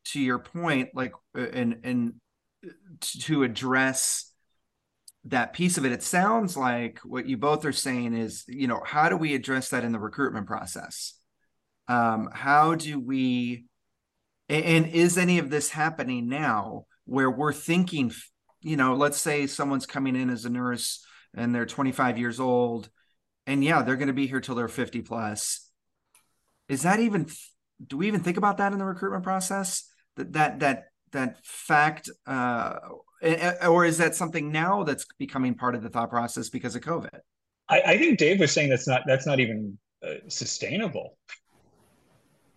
to 0.06 0.18
your 0.18 0.40
point, 0.40 0.88
like, 0.92 1.12
and 1.36 1.76
and 1.84 2.14
to 3.00 3.42
address 3.42 4.32
that 5.26 5.52
piece 5.52 5.78
of 5.78 5.84
it. 5.84 5.92
It 5.92 6.02
sounds 6.02 6.56
like 6.56 6.98
what 7.04 7.26
you 7.26 7.36
both 7.36 7.64
are 7.64 7.72
saying 7.72 8.14
is, 8.14 8.44
you 8.46 8.66
know, 8.66 8.82
how 8.84 9.08
do 9.08 9.16
we 9.16 9.34
address 9.34 9.70
that 9.70 9.84
in 9.84 9.92
the 9.92 9.98
recruitment 9.98 10.46
process? 10.46 11.14
Um, 11.88 12.28
how 12.32 12.74
do 12.74 12.98
we, 13.00 13.64
and 14.48 14.86
is 14.86 15.16
any 15.16 15.38
of 15.38 15.50
this 15.50 15.70
happening 15.70 16.28
now 16.28 16.86
where 17.06 17.30
we're 17.30 17.52
thinking, 17.52 18.12
you 18.60 18.76
know, 18.76 18.94
let's 18.94 19.18
say 19.18 19.46
someone's 19.46 19.86
coming 19.86 20.16
in 20.16 20.30
as 20.30 20.44
a 20.44 20.50
nurse 20.50 21.04
and 21.34 21.54
they're 21.54 21.66
25 21.66 22.18
years 22.18 22.38
old, 22.38 22.88
and 23.46 23.64
yeah, 23.64 23.82
they're 23.82 23.96
going 23.96 24.08
to 24.08 24.14
be 24.14 24.26
here 24.26 24.40
till 24.40 24.54
they're 24.54 24.68
50 24.68 25.02
plus. 25.02 25.68
Is 26.68 26.82
that 26.82 27.00
even, 27.00 27.26
do 27.86 27.96
we 27.96 28.06
even 28.06 28.20
think 28.20 28.36
about 28.36 28.58
that 28.58 28.72
in 28.72 28.78
the 28.78 28.84
recruitment 28.84 29.24
process? 29.24 29.90
That, 30.16 30.32
that, 30.34 30.60
that, 30.60 30.84
that 31.14 31.44
fact, 31.44 32.10
uh, 32.26 32.78
or 33.66 33.84
is 33.84 33.98
that 33.98 34.14
something 34.14 34.52
now 34.52 34.84
that's 34.84 35.06
becoming 35.18 35.54
part 35.54 35.74
of 35.74 35.82
the 35.82 35.88
thought 35.88 36.10
process 36.10 36.50
because 36.50 36.76
of 36.76 36.82
COVID? 36.82 37.18
I, 37.68 37.80
I 37.80 37.98
think 37.98 38.18
Dave 38.18 38.38
was 38.38 38.52
saying 38.52 38.68
that's 38.68 38.86
not 38.86 39.02
that's 39.06 39.26
not 39.26 39.40
even 39.40 39.78
uh, 40.06 40.14
sustainable. 40.28 41.16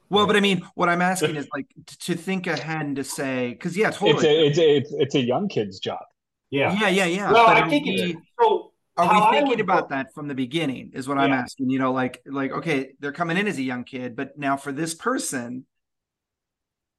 Well, 0.09 0.27
but 0.27 0.35
I 0.35 0.39
mean, 0.39 0.65
what 0.75 0.89
I'm 0.89 1.01
asking 1.01 1.35
is 1.35 1.47
like 1.53 1.67
to 2.01 2.15
think 2.15 2.47
ahead 2.47 2.85
and 2.85 2.95
to 2.95 3.03
say, 3.03 3.49
because 3.49 3.75
yeah, 3.75 3.91
totally, 3.91 4.11
it's 4.11 4.23
a, 4.23 4.45
it's 4.45 4.57
a 4.57 4.75
it's, 4.77 4.93
it's 4.93 5.15
a 5.15 5.21
young 5.21 5.47
kid's 5.47 5.79
job. 5.79 6.03
Yeah, 6.49 6.77
yeah, 6.79 6.89
yeah, 6.89 7.05
yeah. 7.05 7.31
Well, 7.31 7.47
but 7.47 7.57
I 7.57 7.69
think 7.69 7.85
we, 7.85 8.17
so. 8.39 8.71
Are 8.97 9.31
we 9.31 9.37
thinking 9.37 9.59
about 9.59 9.89
go, 9.89 9.95
that 9.95 10.13
from 10.15 10.27
the 10.27 10.33
beginning? 10.33 10.91
Is 10.93 11.07
what 11.07 11.17
yeah. 11.17 11.23
I'm 11.23 11.33
asking. 11.33 11.69
You 11.69 11.79
know, 11.79 11.91
like 11.91 12.21
like 12.25 12.51
okay, 12.51 12.93
they're 12.99 13.11
coming 13.11 13.37
in 13.37 13.47
as 13.47 13.57
a 13.57 13.63
young 13.63 13.83
kid, 13.83 14.15
but 14.15 14.37
now 14.37 14.57
for 14.57 14.71
this 14.71 14.95
person, 14.95 15.65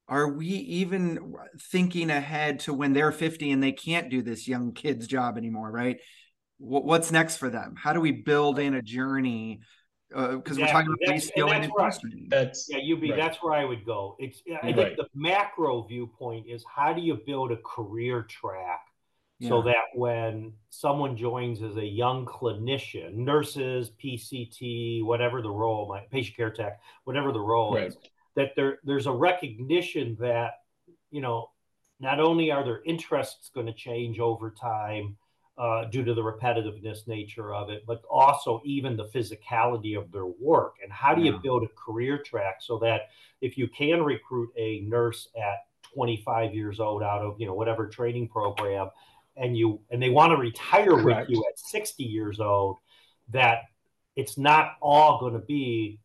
are 0.09 0.29
we 0.29 0.47
even 0.47 1.35
thinking 1.61 2.11
ahead 2.11 2.61
to 2.61 2.73
when 2.73 2.93
they're 2.93 3.13
50 3.13 3.51
and 3.51 3.63
they 3.63 3.73
can't 3.73 4.11
do 4.11 4.23
this 4.23 4.49
young 4.49 4.73
kid's 4.73 5.07
job 5.07 5.37
anymore 5.37 5.71
right 5.71 5.99
what's 6.59 7.13
next 7.13 7.37
for 7.37 7.51
them 7.51 7.75
how 7.77 7.93
do 7.93 8.01
we 8.01 8.13
build 8.13 8.59
in 8.59 8.75
a 8.75 8.83
journey 8.83 9.61
because 10.09 10.27
uh, 10.31 10.39
exactly. 10.39 10.63
we're 10.63 10.69
talking 10.69 10.95
about 11.03 11.15
reskilling 11.15 11.65
and 11.65 11.73
cross 11.73 11.99
That's 12.29 12.69
yeah, 12.71 12.79
you 12.79 12.97
be 12.97 13.11
right. 13.11 13.17
that's 13.19 13.39
where 13.43 13.53
I 13.53 13.65
would 13.65 13.85
go. 13.85 14.17
It's 14.19 14.43
I 14.49 14.67
right. 14.67 14.75
think 14.75 14.97
the 14.97 15.07
macro 15.15 15.83
viewpoint 15.83 16.47
is 16.49 16.65
how 16.65 16.95
do 16.95 17.03
you 17.03 17.19
build 17.27 17.53
a 17.53 17.59
career 17.59 18.23
track 18.23 18.81
yeah. 19.39 19.51
so 19.51 19.63
that 19.63 19.85
when 19.95 20.53
someone 20.71 21.17
joins 21.17 21.63
as 21.63 21.77
a 21.77 21.85
young 21.85 22.25
clinician, 22.25 23.17
nurses, 23.17 23.91
PCT, 24.03 25.05
whatever 25.05 25.43
the 25.43 25.51
role, 25.51 25.89
my 25.89 26.01
patient 26.11 26.37
care 26.37 26.51
tech, 26.51 26.81
whatever 27.05 27.31
the 27.31 27.41
role 27.41 27.75
right. 27.75 27.89
is, 27.89 27.97
that 28.39 28.53
there 28.55 28.79
there's 28.85 29.07
a 29.07 29.13
recognition 29.13 30.17
that 30.21 30.53
you 31.11 31.21
know 31.21 31.51
not 31.99 32.21
only 32.21 32.53
are 32.53 32.65
their 32.65 32.81
interests 32.87 33.51
going 33.53 33.67
to 33.67 33.73
change 33.73 34.21
over 34.21 34.53
time 34.53 35.17
uh, 35.59 35.87
due 35.87 36.05
to 36.05 36.15
the 36.15 36.23
repetitiveness 36.23 37.09
nature 37.09 37.53
of 37.53 37.69
it, 37.69 37.83
but 37.85 38.01
also 38.09 38.63
even 38.65 38.97
the 38.97 39.07
physicality 39.07 39.99
of 39.99 40.13
their 40.13 40.27
work. 40.27 40.75
And 40.85 40.93
how 40.93 41.17
do 41.17 41.23
you 41.23 41.37
build 41.43 41.65
a 41.65 41.69
career 41.69 42.23
track 42.23 42.59
so 42.61 42.79
that 42.79 43.09
if 43.41 43.59
you 43.59 43.67
can 43.67 44.05
recruit 44.05 44.51
a 44.57 44.83
nurse 44.83 45.27
at 45.37 45.65
25 45.93 46.55
years 46.55 46.79
old 46.79 47.03
out 47.03 47.23
of 47.23 47.41
you 47.41 47.47
know 47.49 47.55
whatever 47.55 47.89
training 47.89 48.29
program, 48.29 48.89
and 49.37 49.57
you 49.57 49.81
and 49.91 50.01
they 50.01 50.11
want 50.11 50.31
to 50.31 50.37
retire 50.37 50.91
Correct. 50.91 51.29
with 51.29 51.37
you 51.37 51.45
at 51.51 51.59
60 51.59 52.05
years 52.05 52.39
old, 52.39 52.77
that 53.33 53.63
it's 54.15 54.39
not 54.39 54.77
all 54.81 55.19
going 55.19 55.33
to 55.33 55.41
be 55.41 55.99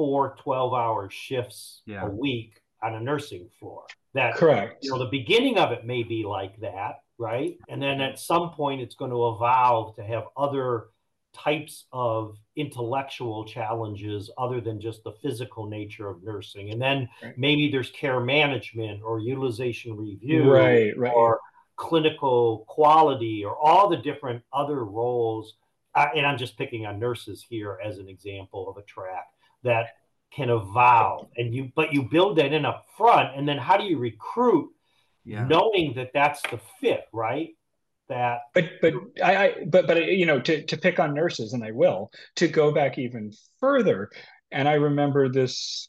four 0.00 0.34
12 0.42 0.72
hour 0.72 1.10
shifts 1.10 1.82
yeah. 1.84 2.06
a 2.06 2.08
week 2.08 2.62
on 2.82 2.94
a 2.94 3.00
nursing 3.00 3.50
floor. 3.58 3.84
That 4.14 4.34
correct. 4.34 4.82
You 4.82 4.92
know, 4.92 4.98
the 4.98 5.10
beginning 5.10 5.58
of 5.58 5.72
it 5.72 5.84
may 5.84 6.04
be 6.04 6.24
like 6.24 6.58
that, 6.62 7.02
right? 7.18 7.58
And 7.68 7.82
then 7.82 8.00
at 8.00 8.18
some 8.18 8.48
point 8.52 8.80
it's 8.80 8.94
going 8.94 9.10
to 9.10 9.28
evolve 9.28 9.96
to 9.96 10.02
have 10.02 10.24
other 10.38 10.86
types 11.34 11.84
of 11.92 12.38
intellectual 12.56 13.44
challenges 13.44 14.30
other 14.38 14.62
than 14.62 14.80
just 14.80 15.04
the 15.04 15.12
physical 15.22 15.66
nature 15.66 16.08
of 16.08 16.24
nursing. 16.24 16.70
And 16.70 16.80
then 16.80 17.06
right. 17.22 17.36
maybe 17.36 17.70
there's 17.70 17.90
care 17.90 18.20
management 18.20 19.02
or 19.04 19.20
utilization 19.20 19.98
review 19.98 20.50
right, 20.50 20.96
right. 20.96 21.12
or 21.12 21.40
clinical 21.76 22.64
quality 22.68 23.44
or 23.44 23.54
all 23.54 23.90
the 23.90 23.98
different 23.98 24.42
other 24.50 24.82
roles. 24.82 25.56
Uh, 25.94 26.06
and 26.16 26.24
I'm 26.24 26.38
just 26.38 26.56
picking 26.56 26.86
on 26.86 26.98
nurses 26.98 27.44
here 27.46 27.78
as 27.84 27.98
an 27.98 28.08
example 28.08 28.66
of 28.70 28.78
a 28.78 28.82
track 28.86 29.26
that 29.62 29.86
can 30.32 30.48
evolve 30.48 31.28
and 31.36 31.54
you 31.54 31.70
but 31.74 31.92
you 31.92 32.02
build 32.02 32.38
that 32.38 32.52
in 32.52 32.64
up 32.64 32.84
front 32.96 33.36
and 33.36 33.48
then 33.48 33.58
how 33.58 33.76
do 33.76 33.84
you 33.84 33.98
recruit 33.98 34.70
yeah. 35.24 35.44
knowing 35.44 35.92
that 35.94 36.10
that's 36.14 36.40
the 36.50 36.60
fit 36.80 37.04
right 37.12 37.50
that 38.08 38.42
but 38.54 38.64
but 38.80 38.94
I, 39.22 39.36
I 39.36 39.64
but 39.66 39.86
but 39.86 40.04
you 40.04 40.26
know 40.26 40.40
to 40.40 40.64
to 40.66 40.76
pick 40.76 41.00
on 41.00 41.14
nurses 41.14 41.52
and 41.52 41.64
I 41.64 41.72
will 41.72 42.10
to 42.36 42.48
go 42.48 42.72
back 42.72 42.98
even 42.98 43.32
further 43.58 44.10
and 44.52 44.68
I 44.68 44.74
remember 44.74 45.28
this 45.28 45.88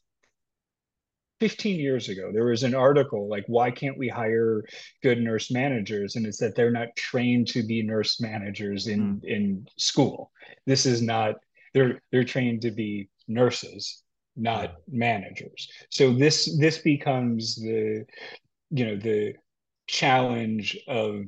15 1.40 1.80
years 1.80 2.10
ago 2.10 2.32
there 2.32 2.46
was 2.46 2.64
an 2.64 2.76
article 2.76 3.28
like 3.28 3.44
why 3.48 3.72
can't 3.72 3.98
we 3.98 4.08
hire 4.08 4.64
good 5.02 5.20
nurse 5.20 5.52
managers 5.52 6.16
and 6.16 6.26
it's 6.26 6.38
that 6.38 6.56
they're 6.56 6.72
not 6.72 6.96
trained 6.96 7.48
to 7.50 7.64
be 7.64 7.82
nurse 7.82 8.22
managers 8.22 8.88
in 8.88 9.20
mm. 9.20 9.24
in 9.26 9.68
school 9.78 10.32
this 10.68 10.86
is 10.86 11.02
not 11.02 11.36
they're 11.74 12.02
they're 12.12 12.24
trained 12.24 12.62
to 12.62 12.72
be 12.72 13.10
nurses 13.28 14.04
not 14.36 14.76
managers. 14.90 15.70
So 15.90 16.14
this 16.14 16.58
this 16.60 16.80
becomes 16.80 17.56
the 17.56 18.06
you 18.70 18.86
know 18.86 18.96
the 18.96 19.34
challenge 19.88 20.78
of 20.88 21.26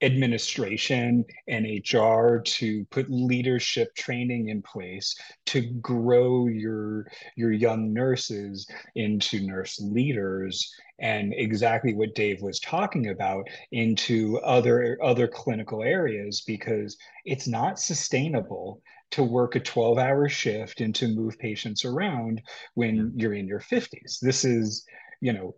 administration 0.00 1.24
and 1.48 1.66
HR 1.66 2.38
to 2.38 2.84
put 2.92 3.10
leadership 3.10 3.92
training 3.96 4.48
in 4.48 4.62
place 4.62 5.16
to 5.44 5.60
grow 5.80 6.46
your 6.46 7.06
your 7.36 7.50
young 7.50 7.92
nurses 7.92 8.66
into 8.94 9.44
nurse 9.44 9.80
leaders 9.80 10.72
and 11.00 11.34
exactly 11.36 11.94
what 11.94 12.14
Dave 12.14 12.40
was 12.40 12.60
talking 12.60 13.08
about 13.08 13.44
into 13.72 14.38
other 14.38 14.96
other 15.02 15.26
clinical 15.26 15.82
areas 15.82 16.42
because 16.46 16.96
it's 17.24 17.48
not 17.48 17.80
sustainable 17.80 18.80
to 19.12 19.22
work 19.22 19.56
a 19.56 19.60
12 19.60 19.98
hour 19.98 20.28
shift 20.28 20.80
and 20.80 20.94
to 20.96 21.08
move 21.08 21.38
patients 21.38 21.84
around 21.84 22.42
when 22.74 23.12
you're 23.16 23.34
in 23.34 23.46
your 23.46 23.60
50s. 23.60 24.18
This 24.20 24.44
is, 24.44 24.84
you 25.20 25.32
know, 25.32 25.54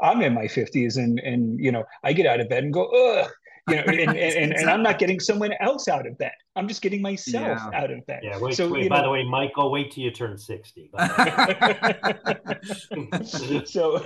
I'm 0.00 0.22
in 0.22 0.32
my 0.32 0.44
50s 0.44 0.96
and 0.96 1.18
and 1.18 1.58
you 1.58 1.72
know, 1.72 1.84
I 2.04 2.12
get 2.12 2.26
out 2.26 2.40
of 2.40 2.48
bed 2.48 2.64
and 2.64 2.72
go, 2.72 2.86
ugh, 2.86 3.30
you 3.68 3.76
know, 3.76 3.82
and, 3.82 4.00
and, 4.00 4.16
and, 4.16 4.52
and, 4.52 4.70
I'm 4.70 4.82
not 4.82 4.98
getting 5.02 5.20
someone 5.20 5.52
else 5.60 5.88
out 5.88 6.06
of 6.06 6.16
bed. 6.18 6.32
I'm 6.56 6.68
just 6.68 6.82
getting 6.82 7.02
myself 7.02 7.60
yeah. 7.72 7.80
out 7.80 7.90
of 7.90 8.06
bed. 8.06 8.20
Yeah, 8.22 8.38
wait, 8.38 8.54
so, 8.54 8.68
wait, 8.68 8.88
by 8.88 8.98
know, 8.98 9.04
the 9.04 9.10
way, 9.10 9.24
Michael, 9.24 9.70
wait 9.70 9.92
till 9.92 10.04
you 10.04 10.10
turn 10.10 10.38
60. 10.38 10.90
so 13.64 14.04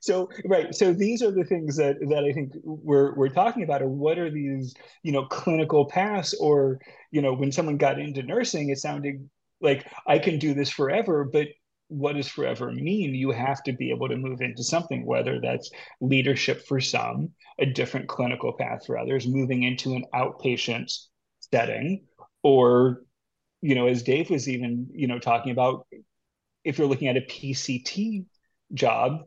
so 0.00 0.28
right 0.44 0.74
so 0.74 0.92
these 0.92 1.22
are 1.22 1.30
the 1.30 1.44
things 1.44 1.76
that 1.76 1.96
that 2.08 2.24
i 2.24 2.32
think 2.32 2.52
we're 2.64 3.14
we're 3.14 3.28
talking 3.28 3.62
about 3.62 3.82
or 3.82 3.88
what 3.88 4.18
are 4.18 4.30
these 4.30 4.74
you 5.02 5.12
know 5.12 5.24
clinical 5.26 5.84
paths 5.84 6.34
or 6.34 6.78
you 7.10 7.22
know 7.22 7.32
when 7.32 7.52
someone 7.52 7.76
got 7.76 7.98
into 7.98 8.22
nursing 8.22 8.70
it 8.70 8.78
sounded 8.78 9.28
like 9.60 9.86
i 10.06 10.18
can 10.18 10.38
do 10.38 10.54
this 10.54 10.70
forever 10.70 11.24
but 11.24 11.48
what 11.88 12.14
does 12.14 12.28
forever 12.28 12.72
mean? 12.72 13.14
You 13.14 13.30
have 13.30 13.62
to 13.64 13.72
be 13.72 13.90
able 13.90 14.08
to 14.08 14.16
move 14.16 14.40
into 14.40 14.64
something 14.64 15.06
whether 15.06 15.40
that's 15.40 15.70
leadership 16.00 16.66
for 16.66 16.80
some 16.80 17.30
a 17.58 17.66
different 17.66 18.08
clinical 18.08 18.52
path 18.52 18.84
for 18.86 18.98
others 18.98 19.26
moving 19.26 19.62
into 19.62 19.94
an 19.94 20.04
outpatient 20.14 20.92
setting 21.52 22.04
or 22.42 23.02
you 23.62 23.74
know 23.74 23.86
as 23.86 24.02
dave 24.02 24.30
was 24.30 24.48
even 24.48 24.88
you 24.92 25.06
know 25.06 25.18
talking 25.18 25.52
about 25.52 25.86
if 26.64 26.76
you're 26.76 26.88
looking 26.88 27.08
at 27.08 27.16
a 27.16 27.20
pct 27.22 28.26
job 28.74 29.20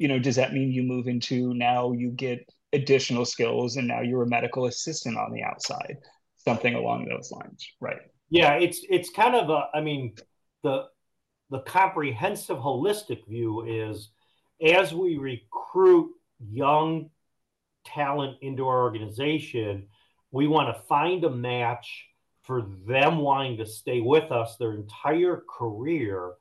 you 0.00 0.08
know, 0.08 0.18
does 0.18 0.36
that 0.36 0.54
mean 0.54 0.72
you 0.72 0.82
move 0.82 1.08
into 1.08 1.52
now 1.52 1.92
you 1.92 2.08
get 2.08 2.50
additional 2.72 3.26
skills 3.26 3.76
and 3.76 3.86
now 3.86 4.00
you're 4.00 4.22
a 4.22 4.26
medical 4.26 4.64
assistant 4.64 5.18
on 5.18 5.30
the 5.30 5.42
outside, 5.42 5.98
something 6.38 6.74
along 6.74 7.04
those 7.04 7.30
lines, 7.30 7.68
right? 7.80 8.00
Yeah, 8.30 8.54
it's 8.54 8.80
it's 8.88 9.10
kind 9.10 9.36
of 9.36 9.50
a. 9.50 9.68
I 9.74 9.82
mean, 9.82 10.14
the 10.62 10.86
the 11.50 11.60
comprehensive 11.60 12.56
holistic 12.56 13.28
view 13.28 13.66
is 13.66 14.08
as 14.66 14.94
we 14.94 15.18
recruit 15.18 16.12
young 16.50 17.10
talent 17.84 18.38
into 18.40 18.66
our 18.66 18.82
organization, 18.82 19.86
we 20.30 20.46
want 20.46 20.74
to 20.74 20.82
find 20.84 21.24
a 21.24 21.30
match 21.30 22.06
for 22.40 22.62
them 22.86 23.18
wanting 23.18 23.58
to 23.58 23.66
stay 23.66 24.00
with 24.00 24.32
us 24.32 24.56
their 24.56 24.72
entire 24.72 25.44
career. 25.58 26.32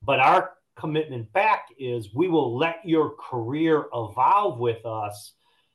But 0.00 0.18
our 0.18 0.52
commitment 0.76 1.32
back 1.32 1.66
is 1.78 2.14
we 2.14 2.28
will 2.28 2.56
let 2.56 2.76
your 2.84 3.10
career 3.10 3.86
evolve 3.94 4.58
with 4.58 4.84
us 4.86 5.32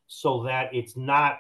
so 0.08 0.44
that 0.44 0.74
it's 0.74 0.96
not 0.96 1.39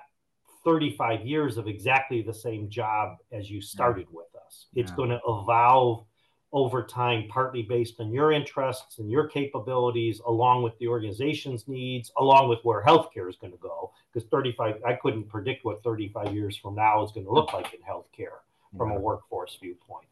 35 0.63 1.25
years 1.25 1.57
of 1.57 1.67
exactly 1.67 2.21
the 2.21 2.33
same 2.33 2.69
job 2.69 3.17
as 3.31 3.49
you 3.49 3.61
started 3.61 4.07
with 4.11 4.27
us. 4.45 4.67
It's 4.75 4.91
yeah. 4.91 4.95
going 4.95 5.09
to 5.09 5.19
evolve 5.25 6.05
over 6.53 6.83
time, 6.83 7.27
partly 7.29 7.61
based 7.61 7.99
on 7.99 8.11
your 8.11 8.31
interests 8.31 8.99
and 8.99 9.11
your 9.11 9.27
capabilities, 9.27 10.21
along 10.25 10.63
with 10.63 10.77
the 10.79 10.87
organization's 10.87 11.67
needs, 11.67 12.11
along 12.17 12.49
with 12.49 12.59
where 12.63 12.83
healthcare 12.83 13.29
is 13.29 13.35
going 13.35 13.51
to 13.51 13.59
go. 13.59 13.91
Because 14.11 14.27
35, 14.29 14.75
I 14.85 14.93
couldn't 14.93 15.29
predict 15.29 15.65
what 15.65 15.83
35 15.83 16.33
years 16.33 16.57
from 16.57 16.75
now 16.75 17.03
is 17.03 17.11
going 17.11 17.25
to 17.25 17.31
look 17.31 17.49
mm. 17.49 17.53
like 17.53 17.73
in 17.73 17.79
healthcare 17.81 18.39
from 18.77 18.91
a 18.91 18.99
workforce 18.99 19.57
viewpoint 19.61 20.07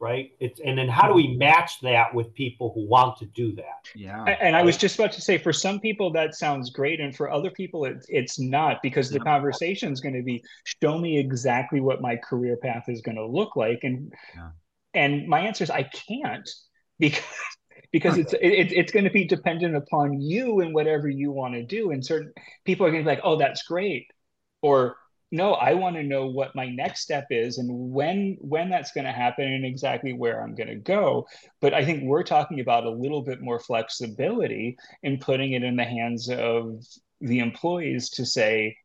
right? 0.00 0.30
It's 0.38 0.60
and 0.60 0.78
then 0.78 0.88
how 0.88 1.08
do 1.08 1.14
we 1.14 1.28
mm-hmm. 1.28 1.38
match 1.38 1.80
that 1.82 2.14
with 2.14 2.32
people 2.34 2.72
who 2.74 2.86
want 2.88 3.18
to 3.18 3.26
do 3.26 3.52
that? 3.56 3.88
Yeah. 3.94 4.24
And 4.24 4.54
i 4.54 4.62
was 4.62 4.76
just 4.76 4.98
about 4.98 5.12
to 5.12 5.20
say 5.20 5.38
for 5.38 5.52
some 5.52 5.80
people 5.80 6.12
that 6.12 6.34
sounds 6.34 6.70
great 6.70 7.00
and 7.00 7.14
for 7.14 7.30
other 7.30 7.50
people 7.50 7.84
it, 7.84 8.04
it's 8.08 8.38
not 8.38 8.78
because 8.82 9.10
the 9.10 9.20
conversation 9.20 9.92
is 9.92 10.00
going 10.00 10.14
to 10.14 10.22
be 10.22 10.42
show 10.64 10.98
me 10.98 11.18
exactly 11.18 11.80
what 11.80 12.00
my 12.00 12.16
career 12.16 12.56
path 12.56 12.84
is 12.88 13.00
going 13.00 13.16
to 13.16 13.26
look 13.26 13.56
like 13.56 13.80
and 13.82 14.12
yeah. 14.34 14.50
and 14.94 15.26
my 15.26 15.40
answer 15.40 15.64
is 15.64 15.70
i 15.70 15.82
can't 15.82 16.48
because 16.98 17.22
because 17.92 18.18
it's 18.18 18.32
it, 18.34 18.72
it's 18.72 18.92
going 18.92 19.04
to 19.04 19.10
be 19.10 19.24
dependent 19.24 19.74
upon 19.74 20.20
you 20.20 20.60
and 20.60 20.74
whatever 20.74 21.08
you 21.08 21.30
want 21.32 21.54
to 21.54 21.62
do 21.64 21.90
and 21.90 22.04
certain 22.04 22.32
people 22.64 22.86
are 22.86 22.90
going 22.90 23.02
to 23.02 23.08
be 23.08 23.14
like 23.14 23.24
oh 23.24 23.36
that's 23.36 23.62
great 23.62 24.06
or 24.62 24.96
no 25.30 25.54
i 25.54 25.74
want 25.74 25.96
to 25.96 26.02
know 26.02 26.26
what 26.26 26.54
my 26.54 26.66
next 26.66 27.00
step 27.00 27.26
is 27.30 27.58
and 27.58 27.68
when 27.70 28.36
when 28.40 28.68
that's 28.70 28.92
going 28.92 29.04
to 29.04 29.12
happen 29.12 29.44
and 29.44 29.64
exactly 29.64 30.12
where 30.12 30.42
i'm 30.42 30.54
going 30.54 30.68
to 30.68 30.76
go 30.76 31.26
but 31.60 31.74
i 31.74 31.84
think 31.84 32.02
we're 32.04 32.22
talking 32.22 32.60
about 32.60 32.84
a 32.84 32.90
little 32.90 33.22
bit 33.22 33.40
more 33.40 33.58
flexibility 33.58 34.76
in 35.02 35.18
putting 35.18 35.52
it 35.52 35.62
in 35.62 35.76
the 35.76 35.84
hands 35.84 36.28
of 36.30 36.84
the 37.20 37.40
employees 37.40 38.10
to 38.10 38.24
say 38.24 38.76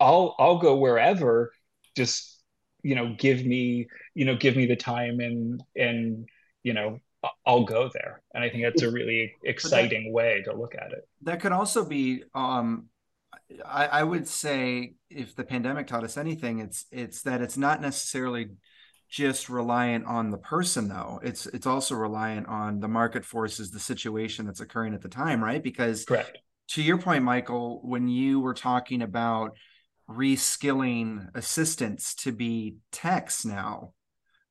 i'll 0.00 0.34
i'll 0.38 0.58
go 0.58 0.76
wherever 0.76 1.52
just 1.96 2.42
you 2.82 2.94
know 2.94 3.14
give 3.18 3.44
me 3.44 3.86
you 4.14 4.24
know 4.24 4.36
give 4.36 4.56
me 4.56 4.66
the 4.66 4.76
time 4.76 5.20
and 5.20 5.62
and 5.74 6.26
you 6.62 6.72
know 6.72 6.98
I'll 7.44 7.64
go 7.64 7.90
there. 7.92 8.22
And 8.34 8.44
I 8.44 8.50
think 8.50 8.64
that's 8.64 8.82
a 8.82 8.90
really 8.90 9.34
exciting 9.44 10.04
that, 10.04 10.12
way 10.12 10.42
to 10.44 10.54
look 10.54 10.74
at 10.74 10.92
it. 10.92 11.08
That 11.22 11.40
could 11.40 11.52
also 11.52 11.84
be 11.84 12.22
um 12.34 12.88
I, 13.64 13.86
I 13.86 14.02
would 14.02 14.26
say 14.26 14.94
if 15.10 15.34
the 15.36 15.44
pandemic 15.44 15.86
taught 15.86 16.04
us 16.04 16.16
anything, 16.16 16.60
it's 16.60 16.86
it's 16.90 17.22
that 17.22 17.40
it's 17.40 17.56
not 17.56 17.80
necessarily 17.80 18.48
just 19.08 19.48
reliant 19.48 20.04
on 20.06 20.30
the 20.30 20.38
person 20.38 20.88
though. 20.88 21.20
It's 21.22 21.46
it's 21.46 21.66
also 21.66 21.94
reliant 21.94 22.48
on 22.48 22.80
the 22.80 22.88
market 22.88 23.24
forces 23.24 23.70
the 23.70 23.78
situation 23.78 24.46
that's 24.46 24.60
occurring 24.60 24.94
at 24.94 25.02
the 25.02 25.08
time 25.08 25.42
right? 25.42 25.62
Because 25.62 26.04
correct. 26.04 26.38
to 26.70 26.82
your 26.82 26.98
point 26.98 27.22
michael 27.22 27.80
when 27.84 28.08
you 28.08 28.40
were 28.40 28.54
talking 28.54 29.02
about 29.02 29.56
reskilling 30.10 31.28
assistants 31.34 32.14
to 32.14 32.32
be 32.32 32.76
techs 32.90 33.44
now 33.44 33.92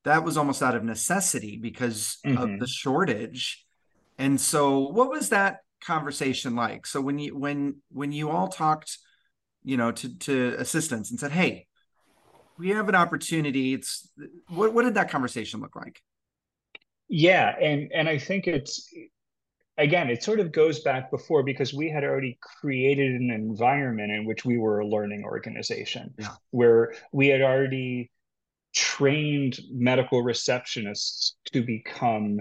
that 0.06 0.24
was 0.24 0.38
almost 0.38 0.64
out 0.64 0.76
of 0.76 0.84
necessity 0.84 1.58
because 1.58 2.20
mm-hmm. 2.26 2.38
of 2.38 2.60
the 2.60 2.68
shortage. 2.68 3.66
And 4.18 4.40
so 4.40 4.88
what 4.88 5.10
was 5.10 5.30
that 5.30 5.58
conversation 5.82 6.56
like? 6.56 6.86
So 6.86 7.02
when 7.02 7.20
you 7.20 7.38
when 7.38 7.82
when 7.92 8.12
you 8.12 8.30
all 8.30 8.48
talked, 8.48 8.98
you 9.64 9.78
know, 9.78 9.92
to 9.92 10.18
to 10.20 10.56
assistants 10.58 11.12
and 11.12 11.20
said, 11.20 11.32
"Hey, 11.32 11.68
we 12.58 12.70
have 12.70 12.90
an 12.90 12.96
opportunity." 12.96 13.74
It's 13.74 14.10
what 14.50 14.74
what 14.74 14.84
did 14.84 14.96
that 14.96 15.10
conversation 15.10 15.62
look 15.62 15.76
like? 15.76 16.02
Yeah, 17.08 17.56
and 17.60 17.92
and 17.94 18.10
I 18.10 18.18
think 18.18 18.48
it's 18.48 18.90
again, 19.78 20.10
it 20.10 20.24
sort 20.24 20.40
of 20.40 20.52
goes 20.52 20.82
back 20.82 21.12
before 21.12 21.44
because 21.44 21.74
we 21.74 21.90
had 21.90 22.04
already 22.04 22.38
created 22.42 23.12
an 23.14 23.30
environment 23.32 24.12
in 24.12 24.26
which 24.26 24.46
we 24.46 24.58
were 24.58 24.80
a 24.80 24.88
learning 24.88 25.24
organization, 25.24 26.14
yeah. 26.18 26.30
where 26.52 26.94
we 27.12 27.28
had 27.28 27.42
already 27.42 28.12
trained 28.74 29.60
medical 29.72 30.24
receptionists 30.24 31.32
to 31.52 31.62
become 31.62 32.40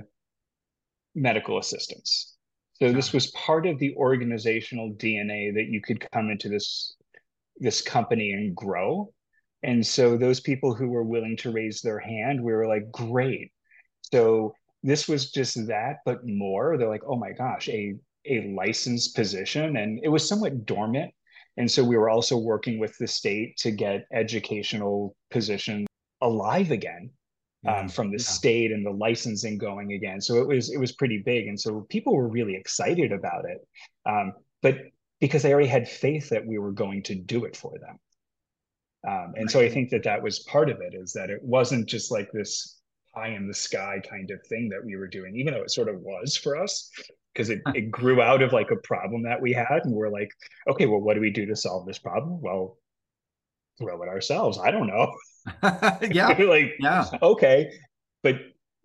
medical 1.14 1.58
assistants 1.58 2.33
so 2.81 2.93
this 2.93 3.12
was 3.12 3.31
part 3.33 3.66
of 3.66 3.78
the 3.78 3.95
organizational 3.97 4.93
DNA 4.95 5.54
that 5.54 5.69
you 5.69 5.81
could 5.81 6.04
come 6.12 6.31
into 6.31 6.49
this 6.49 6.97
this 7.59 7.81
company 7.81 8.33
and 8.33 8.54
grow. 8.57 9.12
And 9.62 9.87
so 9.87 10.16
those 10.16 10.40
people 10.40 10.75
who 10.75 10.88
were 10.88 11.04
willing 11.04 11.37
to 11.38 11.52
raise 11.52 11.81
their 11.81 12.00
hand, 12.00 12.43
we 12.43 12.52
were 12.52 12.66
like, 12.66 12.90
great. 12.90 13.52
So 14.13 14.54
this 14.82 15.08
was 15.08 15.30
just 15.30 15.69
that, 15.69 15.99
but 16.04 16.26
more. 16.26 16.76
They're 16.76 16.89
like, 16.89 17.04
oh 17.06 17.17
my 17.17 17.32
gosh, 17.32 17.69
a 17.69 17.95
a 18.26 18.54
licensed 18.54 19.15
position, 19.15 19.76
and 19.76 20.00
it 20.02 20.08
was 20.08 20.26
somewhat 20.28 20.67
dormant. 20.67 21.13
And 21.56 21.71
so 21.71 21.84
we 21.84 21.97
were 21.97 22.10
also 22.10 22.37
working 22.37 22.80
with 22.80 22.97
the 22.99 23.06
state 23.06 23.56
to 23.58 23.71
get 23.71 24.06
educational 24.13 25.15
positions 25.30 25.87
alive 26.21 26.71
again 26.71 27.10
um, 27.66 27.88
from 27.88 28.10
the 28.10 28.18
yeah. 28.18 28.24
state 28.24 28.72
and 28.72 28.84
the 28.84 28.90
licensing 28.90 29.58
going 29.58 29.92
again. 29.92 30.20
So 30.20 30.38
it 30.38 30.46
was 30.46 30.70
it 30.70 30.78
was 30.78 30.92
pretty 30.92 31.22
big, 31.24 31.48
and 31.48 31.58
so 31.58 31.86
people 31.88 32.14
were 32.14 32.28
really 32.28 32.56
excited 32.56 33.12
about 33.12 33.44
it. 33.44 33.66
Um, 34.06 34.32
but 34.62 34.78
because 35.20 35.42
they 35.42 35.52
already 35.52 35.68
had 35.68 35.88
faith 35.88 36.28
that 36.30 36.46
we 36.46 36.58
were 36.58 36.72
going 36.72 37.02
to 37.04 37.14
do 37.14 37.44
it 37.44 37.56
for 37.56 37.72
them, 37.78 37.98
um, 39.08 39.34
and 39.36 39.50
so 39.50 39.60
I 39.60 39.68
think 39.68 39.90
that 39.90 40.04
that 40.04 40.22
was 40.22 40.40
part 40.40 40.70
of 40.70 40.80
it 40.80 40.94
is 40.94 41.12
that 41.12 41.30
it 41.30 41.42
wasn't 41.42 41.88
just 41.88 42.10
like 42.10 42.30
this 42.32 42.78
high 43.14 43.28
in 43.28 43.46
the 43.46 43.54
sky 43.54 44.00
kind 44.08 44.30
of 44.30 44.44
thing 44.46 44.68
that 44.70 44.84
we 44.84 44.96
were 44.96 45.06
doing, 45.06 45.36
even 45.36 45.54
though 45.54 45.62
it 45.62 45.70
sort 45.70 45.88
of 45.88 46.00
was 46.00 46.36
for 46.36 46.56
us 46.56 46.90
because 47.32 47.50
it, 47.50 47.60
it 47.74 47.90
grew 47.90 48.22
out 48.22 48.42
of 48.42 48.52
like 48.52 48.70
a 48.70 48.76
problem 48.76 49.22
that 49.22 49.40
we 49.40 49.52
had 49.52 49.80
and 49.84 49.92
we're 49.92 50.08
like 50.08 50.30
okay 50.68 50.86
well 50.86 51.00
what 51.00 51.14
do 51.14 51.20
we 51.20 51.30
do 51.30 51.44
to 51.46 51.56
solve 51.56 51.84
this 51.84 51.98
problem 51.98 52.40
well 52.40 52.78
grow 53.80 54.02
it 54.02 54.08
ourselves 54.08 54.58
i 54.58 54.71
don't 54.71 54.87
know 54.87 55.13
yeah. 56.10 56.28
like, 56.39 56.75
yeah. 56.78 57.06
Okay. 57.23 57.73
But 58.23 58.37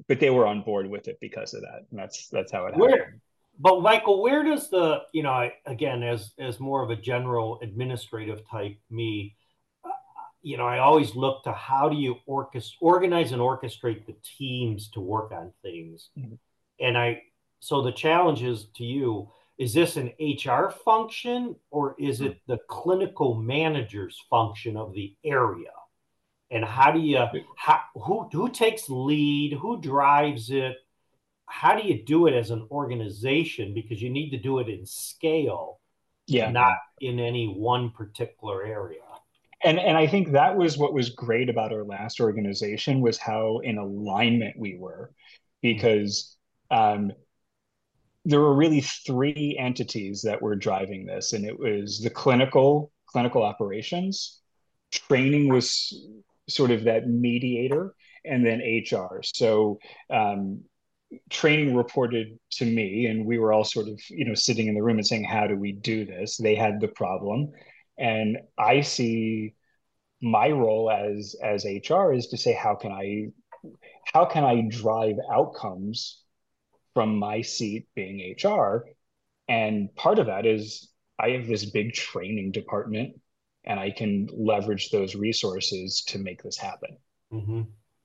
but 0.08 0.20
they 0.20 0.30
were 0.30 0.48
on 0.48 0.62
board 0.62 0.90
with 0.90 1.08
it 1.08 1.18
because 1.22 1.54
of 1.54 1.62
that. 1.62 1.86
And 1.90 2.00
that's 2.00 2.28
that's 2.30 2.52
how 2.52 2.66
it 2.66 2.74
happened. 2.74 2.82
Where, 2.82 3.22
but 3.60 3.82
Michael, 3.82 4.22
where 4.22 4.44
does 4.44 4.70
the 4.70 5.02
you 5.14 5.24
know 5.24 5.32
I, 5.32 5.54
again 5.66 6.04
as 6.04 6.32
as 6.40 6.60
more 6.60 6.84
of 6.84 6.90
a 6.90 6.96
general 6.96 7.60
administrative 7.62 8.42
type 8.50 8.78
me, 8.90 9.36
uh, 9.86 9.90
you 10.42 10.58
know 10.58 10.66
I 10.66 10.80
always 10.80 11.16
look 11.16 11.44
to 11.44 11.54
how 11.54 11.90
do 11.90 11.96
you 11.96 12.18
orchest 12.26 12.76
organize 12.82 13.32
and 13.32 13.42
orchestrate 13.42 14.06
the 14.06 14.16
teams 14.38 14.90
to 14.92 15.00
work 15.00 15.32
on 15.32 15.52
things, 15.62 16.10
mm-hmm. 16.18 16.36
and 16.80 16.98
I 16.98 17.22
so 17.62 17.82
the 17.82 17.92
challenge 17.92 18.42
is 18.42 18.68
to 18.76 18.86
you 18.86 19.30
is 19.60 19.74
this 19.74 19.98
an 19.98 20.12
HR 20.20 20.70
function 20.70 21.56
or 21.70 21.96
is 22.00 22.22
it 22.22 22.40
the 22.48 22.58
clinical 22.68 23.36
manager's 23.36 24.18
function 24.30 24.76
of 24.76 24.94
the 24.94 25.16
area? 25.24 25.70
and 26.52 26.66
how 26.66 26.92
do 26.92 27.00
you 27.00 27.24
how, 27.56 27.80
who 27.94 28.28
who 28.32 28.50
takes 28.50 28.90
lead? 28.90 29.54
Who 29.54 29.80
drives 29.80 30.50
it? 30.50 30.78
How 31.46 31.76
do 31.80 31.88
you 31.88 32.04
do 32.04 32.28
it 32.28 32.34
as 32.34 32.52
an 32.52 32.68
organization? 32.72 33.74
Because 33.74 34.02
you 34.02 34.10
need 34.10 34.32
to 34.32 34.38
do 34.38 34.60
it 34.60 34.68
in 34.68 34.86
scale 34.86 35.80
yeah. 36.28 36.52
not 36.52 36.78
in 37.02 37.20
any 37.20 37.48
one 37.48 37.90
particular 37.92 38.64
area. 38.64 39.02
And 39.64 39.80
and 39.80 39.98
i 39.98 40.08
think 40.08 40.32
that 40.32 40.56
was 40.56 40.78
what 40.78 40.94
was 40.94 41.10
great 41.10 41.50
about 41.50 41.74
our 41.74 41.84
last 41.84 42.22
organization 42.22 43.02
was 43.02 43.18
how 43.18 43.60
in 43.60 43.78
alignment 43.78 44.58
we 44.58 44.78
were. 44.78 45.12
Because 45.62 46.36
um, 46.72 47.12
there 48.26 48.40
were 48.40 48.56
really 48.56 48.82
three 48.82 49.58
entities 49.60 50.22
that 50.24 50.42
were 50.42 50.56
driving 50.56 51.06
this 51.06 51.34
and 51.34 51.46
it 51.46 51.58
was 51.58 52.02
the 52.02 52.10
clinical 52.10 52.92
clinical 53.08 53.44
operations 53.44 54.40
training 54.92 55.50
was 55.50 55.94
sort 56.48 56.72
of 56.72 56.84
that 56.86 57.08
mediator 57.08 57.94
and 58.26 58.46
then 58.46 58.60
HR. 58.60 59.22
So 59.24 59.80
um, 60.10 60.64
training 61.30 61.76
reported 61.76 62.38
to 62.54 62.66
me, 62.66 63.06
and 63.06 63.26
we 63.26 63.38
were 63.38 63.54
all 63.54 63.64
sort 63.64 63.88
of 63.88 64.00
you 64.10 64.26
know 64.26 64.34
sitting 64.34 64.68
in 64.68 64.76
the 64.76 64.84
room 64.84 64.98
and 64.98 65.08
saying, 65.08 65.24
"How 65.24 65.48
do 65.48 65.56
we 65.56 65.72
do 65.72 66.06
this?" 66.06 66.38
They 66.38 66.56
had 66.56 66.80
the 66.80 66.88
problem, 66.88 67.52
and 67.98 68.38
I 68.58 68.82
see 68.82 69.56
my 70.22 70.50
role 70.50 70.92
as 70.92 71.36
as 71.44 71.66
HR 71.66 72.14
is 72.14 72.28
to 72.28 72.38
say, 72.38 72.54
"How 72.54 72.76
can 72.76 72.92
I 72.92 73.28
how 74.14 74.26
can 74.26 74.44
I 74.44 74.62
drive 74.70 75.16
outcomes 75.32 76.24
from 76.94 77.18
my 77.18 77.42
seat 77.42 77.88
being 77.96 78.36
HR?" 78.42 78.86
And 79.48 79.94
part 79.96 80.20
of 80.20 80.28
that 80.28 80.46
is 80.46 80.90
I 81.20 81.32
have 81.32 81.48
this 81.48 81.66
big 81.66 81.94
training 81.94 82.52
department 82.52 83.20
and 83.66 83.80
I 83.80 83.92
can 83.92 84.30
leverage 84.32 84.90
those 84.90 85.16
resources 85.16 86.04
to 86.08 86.20
make 86.20 86.42
this 86.42 86.58
happen. 86.58 86.98
Mm-hmm. 87.34 87.62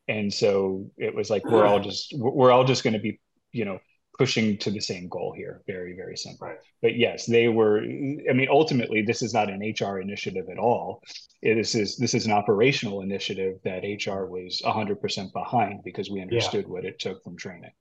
And 0.09 0.33
so 0.33 0.91
it 0.99 1.15
was 1.15 1.31
like 1.31 1.45
we're 1.45 1.67
all 1.67 1.81
just 1.81 2.13
we're 2.17 2.51
all 2.51 2.65
just 2.65 2.83
going 2.83 2.95
to 2.95 3.01
be 3.01 3.21
you 3.53 3.65
know 3.65 3.79
pushing 4.19 4.59
to 4.59 4.71
the 4.71 4.81
same 4.81 5.09
goal 5.09 5.33
here. 5.35 5.63
Very 5.67 5.95
very 5.97 6.17
simple. 6.17 6.49
Right. 6.49 6.59
But 6.83 6.97
yes, 6.97 7.27
they 7.27 7.49
were. 7.49 7.81
I 7.81 8.33
mean, 8.35 8.49
ultimately, 8.51 9.03
this 9.03 9.23
is 9.23 9.33
not 9.33 9.49
an 9.49 9.61
HR 9.61 10.01
initiative 10.01 10.47
at 10.51 10.59
all. 10.59 11.03
This 11.43 11.75
is 11.75 11.97
this 11.97 12.15
is 12.15 12.27
an 12.27 12.33
operational 12.33 13.01
initiative 13.01 13.57
that 13.65 13.83
HR 13.83 14.27
was 14.27 14.61
100% 14.65 15.33
behind 15.33 15.81
because 15.85 16.11
we 16.11 16.21
understood 16.21 16.65
yeah. 16.65 16.71
what 16.71 16.85
it 16.85 16.99
took 16.99 17.23
from 17.23 17.37
training. 17.37 17.73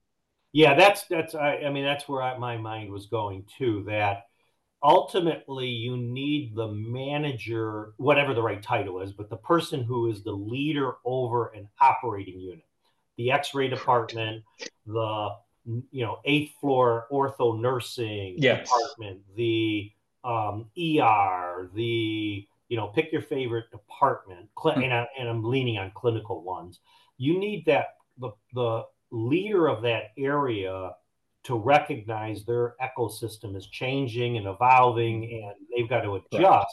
Yeah, 0.53 0.75
that's 0.75 1.05
that's 1.07 1.35
I, 1.35 1.57
I 1.57 1.69
mean 1.69 1.83
that's 1.83 2.07
where 2.07 2.21
I, 2.21 2.37
my 2.37 2.57
mind 2.57 2.91
was 2.91 3.07
going 3.07 3.45
too. 3.57 3.83
That 3.87 4.27
ultimately 4.81 5.67
you 5.67 5.97
need 5.97 6.55
the 6.55 6.67
manager 6.67 7.93
whatever 7.97 8.33
the 8.33 8.41
right 8.41 8.61
title 8.61 8.99
is 8.99 9.13
but 9.13 9.29
the 9.29 9.37
person 9.37 9.81
who 9.81 10.09
is 10.09 10.23
the 10.23 10.31
leader 10.33 10.95
over 11.05 11.53
an 11.53 11.69
operating 11.79 12.37
unit 12.37 12.65
the 13.17 13.31
X-ray 13.31 13.67
department, 13.67 14.43
the 14.85 15.29
you 15.91 16.03
know 16.03 16.19
eighth 16.25 16.53
floor 16.59 17.07
ortho 17.11 17.59
nursing 17.59 18.35
yes. 18.37 18.69
department, 18.69 19.21
the 19.35 19.91
um, 20.23 20.69
ER, 20.77 21.69
the 21.73 22.47
you 22.67 22.77
know 22.77 22.87
pick 22.87 23.11
your 23.11 23.21
favorite 23.21 23.69
department, 23.71 24.49
Cl- 24.61 24.75
and, 24.75 24.93
I, 24.93 25.07
and 25.17 25.29
I'm 25.29 25.43
leaning 25.43 25.77
on 25.77 25.91
clinical 25.95 26.43
ones. 26.43 26.79
You 27.17 27.39
need 27.39 27.65
that 27.65 27.95
the 28.17 28.31
the 28.53 28.83
leader 29.13 29.67
of 29.67 29.83
that 29.83 30.11
area 30.17 30.91
to 31.43 31.55
recognize 31.55 32.45
their 32.45 32.75
ecosystem 32.81 33.55
is 33.55 33.67
changing 33.67 34.37
and 34.37 34.47
evolving, 34.47 35.23
and 35.43 35.55
they've 35.75 35.89
got 35.89 36.01
to 36.01 36.15
adjust. 36.15 36.33
Right 36.41 36.65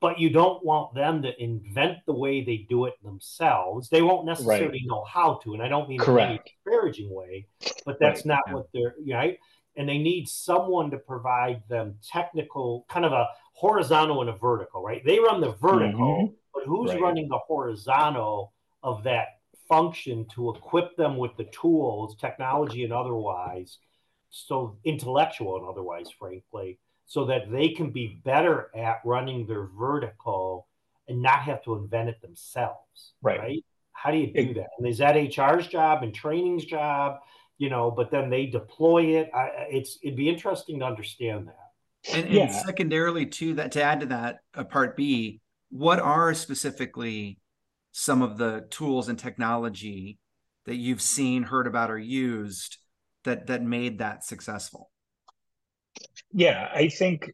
but 0.00 0.18
you 0.18 0.30
don't 0.30 0.64
want 0.64 0.94
them 0.94 1.22
to 1.22 1.42
invent 1.42 1.98
the 2.06 2.12
way 2.12 2.42
they 2.42 2.66
do 2.68 2.86
it 2.86 2.94
themselves. 3.04 3.88
They 3.90 4.02
won't 4.02 4.26
necessarily 4.26 4.66
right. 4.66 4.86
know 4.86 5.04
how 5.04 5.40
to, 5.44 5.52
and 5.52 5.62
I 5.62 5.68
don't 5.68 5.88
mean 5.88 5.98
Correct. 5.98 6.30
in 6.30 6.38
any 6.38 6.40
disparaging 6.44 7.14
way, 7.14 7.46
but 7.84 7.98
that's 8.00 8.20
right. 8.20 8.26
not 8.26 8.40
yeah. 8.46 8.54
what 8.54 8.66
they're 8.72 8.94
right. 9.06 9.38
And 9.76 9.88
they 9.88 9.98
need 9.98 10.28
someone 10.28 10.90
to 10.90 10.98
provide 10.98 11.62
them 11.68 11.96
technical, 12.10 12.86
kind 12.88 13.04
of 13.04 13.12
a 13.12 13.28
horizontal 13.52 14.20
and 14.22 14.30
a 14.30 14.36
vertical, 14.36 14.82
right? 14.82 15.04
They 15.04 15.20
run 15.20 15.40
the 15.40 15.52
vertical, 15.52 16.16
mm-hmm. 16.16 16.34
but 16.52 16.64
who's 16.64 16.94
running 16.94 17.28
the 17.28 17.38
horizontal 17.46 18.52
of 18.82 19.04
that 19.04 19.39
function 19.70 20.26
to 20.34 20.50
equip 20.50 20.96
them 20.96 21.16
with 21.16 21.30
the 21.38 21.44
tools, 21.44 22.16
technology 22.16 22.84
and 22.84 22.92
otherwise, 22.92 23.78
so 24.28 24.76
intellectual 24.84 25.56
and 25.56 25.66
otherwise, 25.66 26.08
frankly, 26.18 26.78
so 27.06 27.24
that 27.24 27.50
they 27.50 27.70
can 27.70 27.90
be 27.90 28.20
better 28.24 28.70
at 28.76 29.00
running 29.04 29.46
their 29.46 29.66
vertical 29.78 30.66
and 31.08 31.22
not 31.22 31.40
have 31.40 31.62
to 31.64 31.74
invent 31.76 32.08
it 32.08 32.20
themselves. 32.20 33.14
Right. 33.22 33.40
right? 33.40 33.64
How 33.92 34.10
do 34.10 34.18
you 34.18 34.32
do 34.32 34.40
it, 34.40 34.54
that? 34.54 34.68
And 34.78 34.86
is 34.86 34.98
that 34.98 35.16
HR's 35.16 35.66
job 35.66 36.02
and 36.02 36.14
training's 36.14 36.64
job? 36.64 37.16
You 37.58 37.68
know, 37.68 37.90
but 37.90 38.10
then 38.10 38.30
they 38.30 38.46
deploy 38.46 39.18
it. 39.18 39.30
I, 39.34 39.66
it's 39.70 39.98
it'd 40.02 40.16
be 40.16 40.28
interesting 40.28 40.78
to 40.80 40.86
understand 40.86 41.48
that. 41.48 42.14
And, 42.14 42.30
yeah. 42.30 42.46
secondarily 42.46 43.26
to 43.26 43.54
that, 43.54 43.72
to 43.72 43.82
add 43.82 44.00
to 44.00 44.06
that, 44.06 44.38
uh, 44.54 44.64
part 44.64 44.96
B, 44.96 45.40
what 45.68 45.98
are 45.98 46.32
specifically 46.32 47.39
some 47.92 48.22
of 48.22 48.38
the 48.38 48.66
tools 48.70 49.08
and 49.08 49.18
technology 49.18 50.18
that 50.66 50.76
you've 50.76 51.02
seen, 51.02 51.44
heard 51.44 51.66
about, 51.66 51.90
or 51.90 51.98
used 51.98 52.78
that 53.24 53.46
that 53.48 53.62
made 53.62 53.98
that 53.98 54.24
successful? 54.24 54.90
Yeah, 56.32 56.68
I 56.74 56.88
think 56.88 57.30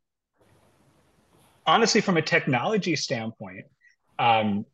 honestly, 1.66 2.00
from 2.00 2.16
a 2.16 2.22
technology 2.22 2.96
standpoint, 2.96 3.66
um, 4.18 4.64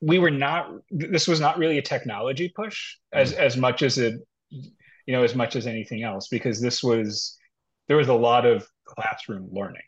we 0.00 0.18
were 0.18 0.30
not. 0.30 0.70
This 0.90 1.28
was 1.28 1.40
not 1.40 1.58
really 1.58 1.78
a 1.78 1.82
technology 1.82 2.52
push 2.54 2.96
as 3.12 3.32
as 3.32 3.56
much 3.56 3.82
as 3.82 3.98
it, 3.98 4.14
you 4.50 4.72
know, 5.08 5.22
as 5.22 5.34
much 5.34 5.56
as 5.56 5.66
anything 5.66 6.02
else, 6.02 6.28
because 6.28 6.60
this 6.60 6.82
was 6.82 7.38
there 7.88 7.96
was 7.96 8.08
a 8.08 8.14
lot 8.14 8.46
of 8.46 8.66
classroom 8.84 9.48
learning. 9.52 9.82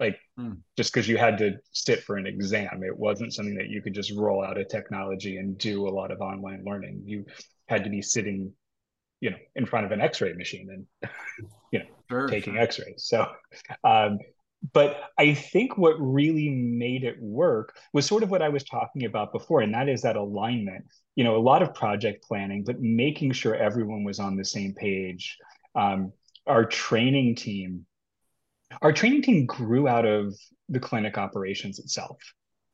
Like 0.00 0.18
mm. 0.38 0.58
just 0.76 0.92
because 0.92 1.08
you 1.08 1.16
had 1.16 1.38
to 1.38 1.52
sit 1.72 2.02
for 2.02 2.16
an 2.16 2.26
exam, 2.26 2.82
it 2.82 2.96
wasn't 2.96 3.32
something 3.32 3.54
that 3.56 3.68
you 3.68 3.80
could 3.80 3.94
just 3.94 4.12
roll 4.12 4.44
out 4.44 4.58
a 4.58 4.64
technology 4.64 5.36
and 5.36 5.56
do 5.56 5.86
a 5.86 5.90
lot 5.90 6.10
of 6.10 6.20
online 6.20 6.64
learning. 6.64 7.02
You 7.04 7.24
had 7.68 7.84
to 7.84 7.90
be 7.90 8.02
sitting 8.02 8.52
you 9.20 9.30
know 9.30 9.36
in 9.56 9.64
front 9.64 9.86
of 9.86 9.92
an 9.92 10.02
x-ray 10.02 10.34
machine 10.34 10.68
and 10.70 11.10
you 11.72 11.78
know 11.78 11.86
sure, 12.10 12.28
taking 12.28 12.54
sure. 12.54 12.62
x-rays 12.62 13.04
so 13.04 13.26
um, 13.84 14.18
but 14.72 15.00
i 15.18 15.32
think 15.32 15.78
what 15.78 15.94
really 15.98 16.50
made 16.50 17.04
it 17.04 17.16
work 17.20 17.74
was 17.94 18.04
sort 18.06 18.22
of 18.22 18.30
what 18.30 18.42
i 18.42 18.48
was 18.50 18.64
talking 18.64 19.06
about 19.06 19.32
before 19.32 19.62
and 19.62 19.72
that 19.72 19.88
is 19.88 20.02
that 20.02 20.16
alignment 20.16 20.84
you 21.16 21.24
know 21.24 21.36
a 21.36 21.38
lot 21.50 21.62
of 21.62 21.74
project 21.74 22.22
planning 22.22 22.62
but 22.64 22.80
making 22.80 23.32
sure 23.32 23.54
everyone 23.54 24.04
was 24.04 24.18
on 24.18 24.36
the 24.36 24.44
same 24.44 24.74
page 24.74 25.38
um, 25.74 26.12
our 26.46 26.64
training 26.64 27.34
team 27.34 27.86
our 28.82 28.92
training 28.92 29.22
team 29.22 29.46
grew 29.46 29.88
out 29.88 30.06
of 30.06 30.34
the 30.68 30.80
clinic 30.80 31.18
operations 31.18 31.78
itself 31.78 32.18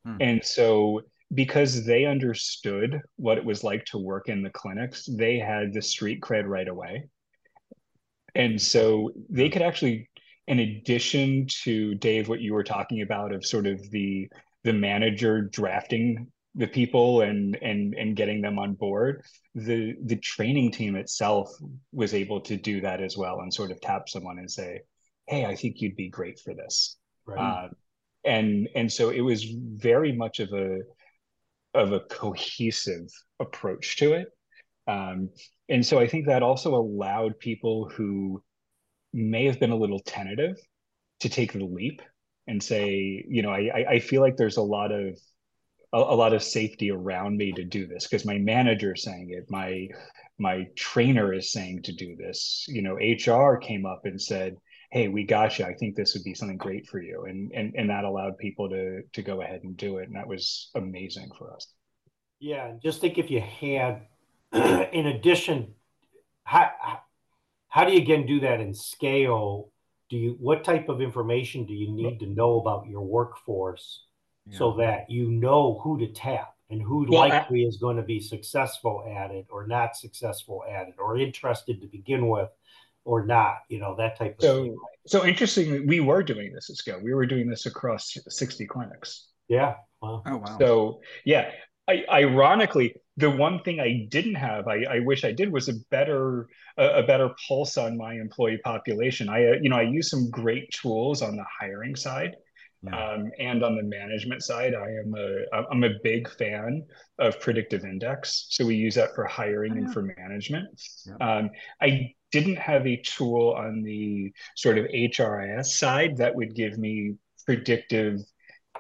hmm. 0.04 0.16
and 0.20 0.44
so 0.44 1.02
because 1.32 1.84
they 1.84 2.04
understood 2.04 3.00
what 3.16 3.38
it 3.38 3.44
was 3.44 3.62
like 3.62 3.84
to 3.86 3.98
work 3.98 4.28
in 4.28 4.42
the 4.42 4.50
clinics, 4.50 5.06
they 5.06 5.38
had 5.38 5.72
the 5.72 5.82
street 5.82 6.20
cred 6.20 6.46
right 6.46 6.68
away. 6.68 7.08
And 8.34 8.60
so 8.60 9.12
they 9.28 9.48
could 9.48 9.62
actually, 9.62 10.08
in 10.46 10.58
addition 10.58 11.46
to 11.62 11.94
Dave, 11.96 12.28
what 12.28 12.40
you 12.40 12.52
were 12.52 12.64
talking 12.64 13.02
about 13.02 13.32
of 13.32 13.44
sort 13.44 13.66
of 13.66 13.90
the 13.90 14.28
the 14.62 14.72
manager 14.72 15.40
drafting 15.42 16.26
the 16.54 16.66
people 16.66 17.22
and 17.22 17.56
and 17.62 17.94
and 17.94 18.16
getting 18.16 18.40
them 18.40 18.58
on 18.58 18.74
board, 18.74 19.22
the 19.54 19.94
the 20.04 20.16
training 20.16 20.72
team 20.72 20.96
itself 20.96 21.52
was 21.92 22.12
able 22.12 22.40
to 22.40 22.56
do 22.56 22.80
that 22.80 23.00
as 23.00 23.16
well 23.16 23.40
and 23.40 23.54
sort 23.54 23.70
of 23.70 23.80
tap 23.80 24.08
someone 24.08 24.38
and 24.38 24.50
say, 24.50 24.80
"Hey, 25.30 25.46
I 25.46 25.54
think 25.54 25.80
you'd 25.80 25.96
be 25.96 26.08
great 26.08 26.38
for 26.38 26.54
this." 26.54 26.96
Right. 27.26 27.38
Uh, 27.38 27.68
and 28.24 28.68
and 28.74 28.92
so 28.92 29.10
it 29.10 29.20
was 29.20 29.44
very 29.44 30.12
much 30.12 30.40
of 30.40 30.52
a 30.52 30.80
of 31.74 31.92
a 31.92 32.00
cohesive 32.00 33.08
approach 33.38 33.96
to 33.98 34.12
it. 34.12 34.28
Um, 34.86 35.30
and 35.68 35.86
so 35.86 35.98
I 35.98 36.08
think 36.08 36.26
that 36.26 36.42
also 36.42 36.74
allowed 36.74 37.38
people 37.38 37.88
who 37.88 38.42
may 39.12 39.46
have 39.46 39.60
been 39.60 39.70
a 39.70 39.76
little 39.76 40.00
tentative 40.00 40.56
to 41.20 41.28
take 41.28 41.52
the 41.52 41.64
leap 41.64 42.02
and 42.46 42.62
say, 42.62 43.24
you 43.28 43.42
know, 43.42 43.50
I, 43.50 43.84
I 43.88 43.98
feel 44.00 44.20
like 44.20 44.36
there's 44.36 44.56
a 44.56 44.62
lot 44.62 44.90
of 44.90 45.18
a, 45.92 45.98
a 45.98 46.16
lot 46.16 46.32
of 46.32 46.42
safety 46.42 46.90
around 46.90 47.36
me 47.36 47.52
to 47.52 47.64
do 47.64 47.86
this 47.86 48.06
because 48.06 48.24
my 48.24 48.38
manager 48.38 48.94
is 48.94 49.04
saying 49.04 49.30
it, 49.30 49.46
my 49.48 49.88
my 50.38 50.66
trainer 50.74 51.32
is 51.32 51.52
saying 51.52 51.82
to 51.82 51.92
do 51.92 52.16
this. 52.16 52.64
You 52.68 52.82
know, 52.82 52.94
HR 52.94 53.56
came 53.56 53.86
up 53.86 54.02
and 54.04 54.20
said, 54.20 54.56
hey 54.90 55.08
we 55.08 55.24
got 55.24 55.58
you. 55.58 55.64
I 55.64 55.74
think 55.74 55.94
this 55.94 56.14
would 56.14 56.24
be 56.24 56.34
something 56.34 56.56
great 56.56 56.86
for 56.86 57.00
you. 57.00 57.24
And 57.24 57.52
and 57.52 57.74
and 57.76 57.90
that 57.90 58.04
allowed 58.04 58.38
people 58.38 58.68
to 58.70 59.02
to 59.12 59.22
go 59.22 59.42
ahead 59.42 59.62
and 59.62 59.76
do 59.76 59.98
it. 59.98 60.08
And 60.08 60.16
that 60.16 60.26
was 60.26 60.70
amazing 60.74 61.30
for 61.38 61.52
us. 61.52 61.66
Yeah. 62.40 62.72
Just 62.82 63.00
think 63.00 63.18
if 63.18 63.30
you 63.30 63.40
had 63.40 64.06
in 64.52 65.06
addition 65.06 65.74
how 66.42 66.70
how 67.68 67.84
do 67.84 67.92
you 67.92 67.98
again 67.98 68.26
do 68.26 68.40
that 68.40 68.60
in 68.60 68.74
scale? 68.74 69.70
Do 70.08 70.16
you 70.16 70.36
what 70.40 70.64
type 70.64 70.88
of 70.88 71.00
information 71.00 71.66
do 71.66 71.72
you 71.72 71.92
need 71.92 72.18
to 72.20 72.26
know 72.26 72.58
about 72.60 72.88
your 72.88 73.02
workforce 73.02 74.04
yeah. 74.46 74.58
so 74.58 74.72
that 74.78 75.08
you 75.08 75.30
know 75.30 75.78
who 75.84 75.98
to 76.00 76.08
tap 76.08 76.54
and 76.68 76.82
who 76.82 77.06
well, 77.08 77.28
likely 77.28 77.64
I, 77.64 77.68
is 77.68 77.76
going 77.76 77.96
to 77.96 78.02
be 78.02 78.18
successful 78.20 79.04
at 79.08 79.30
it 79.30 79.46
or 79.50 79.66
not 79.66 79.96
successful 79.96 80.64
at 80.68 80.88
it 80.88 80.94
or 80.98 81.16
interested 81.16 81.80
to 81.80 81.86
begin 81.86 82.28
with 82.28 82.48
or 83.04 83.26
not, 83.26 83.56
you 83.68 83.78
know, 83.78 83.94
that 83.96 84.18
type 84.18 84.36
of 84.38 84.44
so, 84.44 84.62
thing. 84.62 84.76
So 85.06 85.26
interestingly, 85.26 85.80
we 85.80 86.00
were 86.00 86.22
doing 86.22 86.52
this 86.52 86.70
at 86.70 86.76
scale. 86.76 87.00
We 87.02 87.14
were 87.14 87.26
doing 87.26 87.48
this 87.48 87.66
across 87.66 88.16
60 88.28 88.66
clinics. 88.66 89.28
Yeah. 89.48 89.74
Wow. 90.02 90.22
Oh, 90.26 90.36
wow. 90.36 90.58
So, 90.58 91.00
yeah, 91.24 91.50
I, 91.88 92.04
ironically, 92.10 92.94
the 93.16 93.30
one 93.30 93.62
thing 93.62 93.80
I 93.80 94.06
didn't 94.10 94.36
have, 94.36 94.68
I, 94.68 94.84
I 94.84 94.98
wish 95.00 95.24
I 95.24 95.32
did, 95.32 95.52
was 95.52 95.68
a 95.68 95.74
better 95.90 96.46
a, 96.78 97.00
a, 97.00 97.02
better 97.02 97.30
pulse 97.46 97.76
on 97.76 97.96
my 97.96 98.14
employee 98.14 98.60
population. 98.64 99.28
I, 99.28 99.44
uh, 99.46 99.54
you 99.60 99.68
know, 99.68 99.76
I 99.76 99.82
use 99.82 100.10
some 100.10 100.30
great 100.30 100.70
tools 100.70 101.20
on 101.20 101.36
the 101.36 101.44
hiring 101.60 101.96
side, 101.96 102.30
yeah. 102.30 102.36
Um, 102.88 103.30
and 103.38 103.62
on 103.62 103.76
the 103.76 103.82
management 103.82 104.42
side. 104.42 104.74
I 104.74 104.88
am 104.90 105.14
a 105.16 105.70
I'm 105.70 105.84
a 105.84 105.98
big 106.02 106.30
fan 106.30 106.86
of 107.18 107.38
predictive 107.40 107.84
index, 107.84 108.46
so 108.50 108.64
we 108.64 108.74
use 108.74 108.94
that 108.94 109.14
for 109.14 109.24
hiring 109.24 109.76
and 109.76 109.92
for 109.92 110.02
management. 110.02 110.68
Yeah. 111.06 111.16
Um, 111.20 111.50
I 111.80 112.14
didn't 112.32 112.56
have 112.56 112.86
a 112.86 112.96
tool 113.02 113.54
on 113.56 113.82
the 113.82 114.32
sort 114.56 114.78
of 114.78 114.86
HRIS 114.86 115.66
side 115.66 116.16
that 116.18 116.34
would 116.34 116.54
give 116.54 116.78
me 116.78 117.16
predictive 117.44 118.20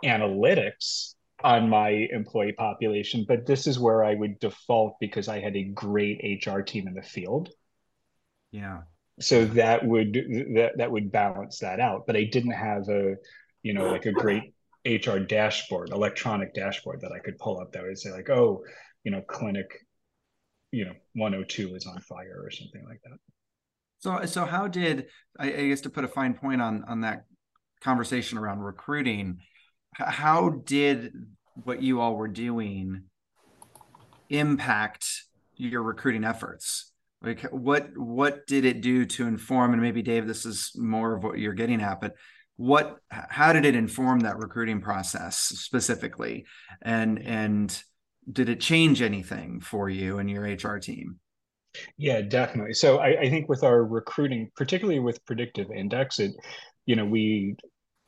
analytics 0.04 1.14
on 1.42 1.68
my 1.68 1.88
employee 2.12 2.52
population, 2.52 3.24
but 3.26 3.46
this 3.46 3.66
is 3.66 3.78
where 3.78 4.04
I 4.04 4.14
would 4.14 4.38
default 4.40 4.96
because 5.00 5.28
I 5.28 5.40
had 5.40 5.56
a 5.56 5.64
great 5.64 6.42
HR 6.46 6.60
team 6.60 6.86
in 6.86 6.94
the 6.94 7.02
field. 7.02 7.50
Yeah. 8.52 8.82
So 9.20 9.44
that 9.46 9.84
would 9.84 10.14
that 10.54 10.72
that 10.78 10.90
would 10.90 11.12
balance 11.12 11.58
that 11.58 11.80
out, 11.80 12.06
but 12.06 12.16
I 12.16 12.24
didn't 12.24 12.52
have 12.52 12.88
a 12.88 13.16
you 13.62 13.74
know 13.74 13.90
like 13.90 14.06
a 14.06 14.12
great 14.12 14.54
HR 14.86 15.18
dashboard, 15.18 15.90
electronic 15.90 16.54
dashboard 16.54 17.00
that 17.02 17.12
I 17.12 17.18
could 17.18 17.38
pull 17.38 17.60
up 17.60 17.72
that 17.72 17.82
would 17.82 17.98
say 17.98 18.10
like, 18.10 18.30
oh, 18.30 18.64
you 19.04 19.10
know, 19.10 19.20
clinic, 19.22 19.66
you 20.72 20.84
know, 20.84 20.94
102 21.14 21.74
is 21.74 21.86
on 21.86 22.00
fire 22.00 22.40
or 22.42 22.50
something 22.50 22.84
like 22.88 23.00
that. 23.04 23.18
So, 23.98 24.24
so 24.24 24.44
how 24.46 24.68
did 24.68 25.06
I, 25.38 25.52
I 25.52 25.68
guess 25.68 25.82
to 25.82 25.90
put 25.90 26.04
a 26.04 26.08
fine 26.08 26.34
point 26.34 26.62
on 26.62 26.84
on 26.84 27.02
that 27.02 27.24
conversation 27.82 28.38
around 28.38 28.60
recruiting? 28.60 29.38
How 29.94 30.48
did 30.64 31.12
what 31.64 31.82
you 31.82 32.00
all 32.00 32.14
were 32.14 32.28
doing 32.28 33.02
impact 34.30 35.06
your 35.56 35.82
recruiting 35.82 36.24
efforts? 36.24 36.92
Like, 37.20 37.42
what 37.50 37.90
what 37.96 38.46
did 38.46 38.64
it 38.64 38.80
do 38.80 39.04
to 39.04 39.26
inform? 39.26 39.74
And 39.74 39.82
maybe 39.82 40.00
Dave, 40.00 40.26
this 40.26 40.46
is 40.46 40.72
more 40.76 41.14
of 41.14 41.22
what 41.22 41.38
you're 41.38 41.52
getting 41.52 41.82
at, 41.82 42.00
but 42.00 42.14
what 42.60 42.98
how 43.08 43.54
did 43.54 43.64
it 43.64 43.74
inform 43.74 44.20
that 44.20 44.36
recruiting 44.36 44.82
process 44.82 45.38
specifically? 45.38 46.44
And 46.82 47.18
and 47.18 47.82
did 48.30 48.50
it 48.50 48.60
change 48.60 49.00
anything 49.00 49.60
for 49.60 49.88
you 49.88 50.18
and 50.18 50.30
your 50.30 50.42
hr 50.42 50.78
team? 50.78 51.18
Yeah 51.96 52.20
definitely. 52.20 52.74
So 52.74 52.98
I, 52.98 53.18
I 53.22 53.30
think 53.30 53.48
with 53.48 53.64
our 53.64 53.82
recruiting 53.82 54.50
particularly 54.56 55.00
with 55.00 55.24
predictive 55.24 55.70
index 55.74 56.20
it 56.20 56.32
you 56.84 56.96
know 56.96 57.06
we 57.06 57.56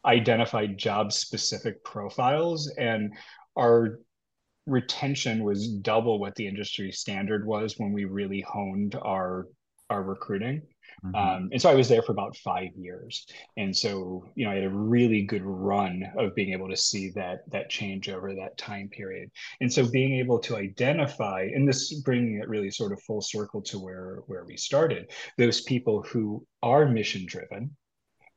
identified 0.04 0.76
job 0.76 1.14
specific 1.14 1.82
profiles 1.82 2.70
and 2.76 3.14
our 3.56 4.00
retention 4.66 5.44
was 5.44 5.66
double 5.76 6.20
what 6.20 6.34
the 6.34 6.46
industry 6.46 6.92
standard 6.92 7.46
was 7.46 7.78
when 7.78 7.90
we 7.90 8.04
really 8.04 8.42
honed 8.46 8.96
our 9.00 9.46
our 9.88 10.02
recruiting 10.02 10.60
Mm-hmm. 11.04 11.14
Um, 11.16 11.48
and 11.52 11.60
so 11.60 11.70
I 11.70 11.74
was 11.74 11.88
there 11.88 12.02
for 12.02 12.12
about 12.12 12.36
five 12.36 12.70
years. 12.76 13.26
And 13.56 13.76
so, 13.76 14.24
you 14.34 14.44
know, 14.44 14.52
I 14.52 14.56
had 14.56 14.64
a 14.64 14.70
really 14.70 15.22
good 15.22 15.42
run 15.42 16.04
of 16.16 16.34
being 16.34 16.52
able 16.52 16.68
to 16.68 16.76
see 16.76 17.10
that 17.10 17.40
that 17.50 17.70
change 17.70 18.08
over 18.08 18.34
that 18.34 18.56
time 18.56 18.88
period. 18.88 19.30
And 19.60 19.72
so 19.72 19.88
being 19.90 20.18
able 20.18 20.38
to 20.40 20.56
identify, 20.56 21.48
and 21.54 21.68
this 21.68 22.00
bringing 22.02 22.38
it 22.38 22.48
really 22.48 22.70
sort 22.70 22.92
of 22.92 23.02
full 23.02 23.20
circle 23.20 23.62
to 23.62 23.78
where 23.78 24.22
where 24.26 24.44
we 24.44 24.56
started, 24.56 25.10
those 25.38 25.62
people 25.62 26.02
who 26.02 26.46
are 26.62 26.86
mission 26.86 27.26
driven, 27.26 27.76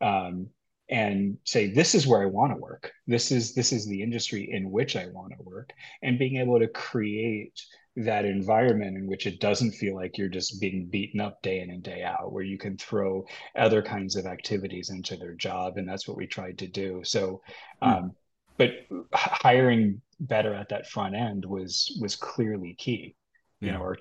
um, 0.01 0.47
and 0.89 1.37
say 1.45 1.65
this 1.65 1.95
is 1.95 2.05
where 2.05 2.21
i 2.21 2.27
want 2.27 2.51
to 2.53 2.59
work 2.59 2.91
this 3.07 3.31
is 3.31 3.55
this 3.55 3.71
is 3.71 3.87
the 3.87 4.03
industry 4.03 4.47
in 4.51 4.69
which 4.69 4.95
i 4.95 5.07
want 5.07 5.33
to 5.35 5.43
work 5.43 5.71
and 6.03 6.19
being 6.19 6.37
able 6.37 6.59
to 6.59 6.67
create 6.67 7.59
that 7.97 8.25
environment 8.25 8.97
in 8.97 9.07
which 9.07 9.25
it 9.25 9.39
doesn't 9.39 9.71
feel 9.71 9.95
like 9.95 10.17
you're 10.17 10.27
just 10.27 10.59
being 10.59 10.87
beaten 10.87 11.21
up 11.21 11.41
day 11.41 11.61
in 11.61 11.69
and 11.69 11.81
day 11.81 12.03
out, 12.03 12.31
where 12.31 12.43
you 12.43 12.57
can 12.57 12.77
throw 12.77 13.25
other 13.55 13.81
kinds 13.81 14.15
of 14.15 14.25
activities 14.25 14.89
into 14.89 15.15
their 15.15 15.33
job. 15.33 15.77
And 15.77 15.87
that's 15.87 16.07
what 16.07 16.17
we 16.17 16.27
tried 16.27 16.57
to 16.59 16.67
do. 16.67 17.01
So, 17.03 17.41
hmm. 17.81 17.89
um, 17.89 18.11
but 18.57 18.71
hiring 19.13 20.01
better 20.19 20.53
at 20.53 20.69
that 20.69 20.87
front 20.87 21.15
end 21.15 21.45
was 21.45 21.97
was 22.01 22.15
clearly 22.15 22.75
key. 22.77 23.15
You 23.61 23.71
know, 23.71 23.81
or 23.81 23.97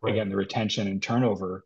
right. 0.00 0.14
again, 0.14 0.30
the 0.30 0.36
retention 0.36 0.88
and 0.88 1.00
turnover 1.00 1.62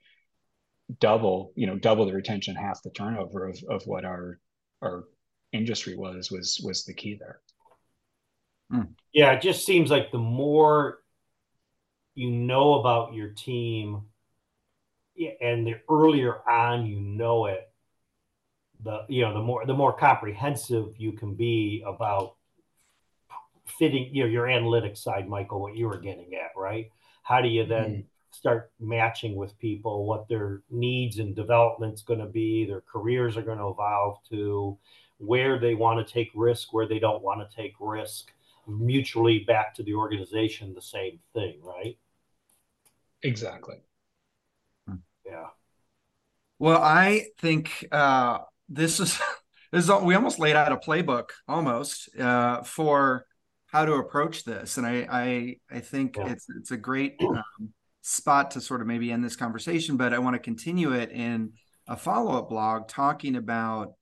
double, 0.98 1.52
you 1.54 1.66
know, 1.66 1.76
double 1.76 2.04
the 2.04 2.12
retention, 2.12 2.54
half 2.54 2.83
the 2.83 2.90
turnover 2.90 3.46
of 3.48 3.59
of 3.68 3.83
what 3.87 4.04
our 4.04 4.38
our 4.83 5.04
industry 5.52 5.96
was 5.96 6.30
was 6.30 6.61
was 6.64 6.85
the 6.85 6.94
key 6.94 7.16
there. 7.18 7.40
Hmm. 8.70 8.92
Yeah, 9.12 9.33
it 9.33 9.42
just 9.42 9.64
seems 9.64 9.90
like 9.90 10.11
the 10.11 10.18
more 10.18 10.98
you 12.14 12.30
know 12.30 12.74
about 12.80 13.14
your 13.14 13.28
team 13.28 14.02
and 15.40 15.66
the 15.66 15.74
earlier 15.88 16.36
on 16.48 16.86
you 16.86 17.00
know 17.00 17.46
it 17.46 17.70
the 18.82 19.04
you 19.08 19.22
know 19.22 19.34
the 19.34 19.40
more 19.40 19.66
the 19.66 19.74
more 19.74 19.92
comprehensive 19.92 20.94
you 20.96 21.12
can 21.12 21.34
be 21.34 21.82
about 21.86 22.36
fitting 23.78 24.08
you 24.12 24.22
know 24.22 24.28
your 24.28 24.46
analytics 24.46 24.98
side 24.98 25.28
michael 25.28 25.60
what 25.60 25.76
you 25.76 25.86
were 25.86 25.98
getting 25.98 26.34
at 26.34 26.50
right 26.56 26.90
how 27.22 27.40
do 27.40 27.48
you 27.48 27.64
then 27.66 27.90
mm-hmm. 27.90 28.00
start 28.30 28.70
matching 28.80 29.36
with 29.36 29.58
people 29.58 30.06
what 30.06 30.28
their 30.28 30.62
needs 30.70 31.18
and 31.18 31.36
development's 31.36 32.02
going 32.02 32.20
to 32.20 32.26
be 32.26 32.64
their 32.64 32.82
careers 32.82 33.36
are 33.36 33.42
going 33.42 33.58
to 33.58 33.68
evolve 33.68 34.16
to 34.28 34.76
where 35.18 35.58
they 35.58 35.74
want 35.74 36.04
to 36.04 36.12
take 36.12 36.30
risk 36.34 36.72
where 36.72 36.88
they 36.88 36.98
don't 36.98 37.22
want 37.22 37.40
to 37.40 37.56
take 37.56 37.74
risk 37.78 38.32
mutually 38.66 39.40
back 39.40 39.74
to 39.74 39.82
the 39.82 39.94
organization 39.94 40.74
the 40.74 40.82
same 40.82 41.18
thing 41.34 41.58
right 41.62 41.96
Exactly. 43.22 43.76
Yeah. 45.26 45.46
Well, 46.58 46.82
I 46.82 47.26
think 47.38 47.86
uh, 47.92 48.38
this 48.68 49.00
is 49.00 49.20
this 49.72 49.84
is 49.84 49.90
we 50.02 50.14
almost 50.14 50.38
laid 50.38 50.56
out 50.56 50.72
a 50.72 50.76
playbook 50.76 51.30
almost 51.46 52.08
uh, 52.18 52.62
for 52.62 53.26
how 53.66 53.84
to 53.84 53.94
approach 53.94 54.44
this, 54.44 54.78
and 54.78 54.86
I 54.86 55.06
I 55.10 55.56
I 55.70 55.80
think 55.80 56.16
yeah. 56.16 56.28
it's 56.30 56.46
it's 56.58 56.70
a 56.70 56.76
great 56.76 57.16
um, 57.20 57.72
spot 58.02 58.52
to 58.52 58.60
sort 58.60 58.80
of 58.80 58.86
maybe 58.86 59.12
end 59.12 59.24
this 59.24 59.36
conversation, 59.36 59.96
but 59.96 60.12
I 60.12 60.18
want 60.18 60.34
to 60.34 60.40
continue 60.40 60.92
it 60.92 61.10
in 61.12 61.52
a 61.86 61.96
follow 61.96 62.36
up 62.38 62.48
blog 62.48 62.88
talking 62.88 63.36
about 63.36 63.94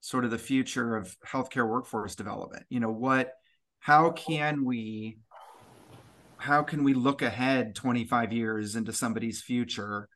sort 0.00 0.24
of 0.24 0.30
the 0.30 0.38
future 0.38 0.96
of 0.96 1.16
healthcare 1.26 1.68
workforce 1.68 2.14
development. 2.14 2.64
You 2.68 2.80
know 2.80 2.92
what? 2.92 3.32
How 3.80 4.10
can 4.10 4.64
we 4.64 5.18
how 6.40 6.62
can 6.62 6.84
we 6.84 6.94
look 6.94 7.20
ahead 7.20 7.74
25 7.74 8.32
years 8.32 8.74
into 8.74 8.92
somebody's 8.92 9.42
future 9.42 10.08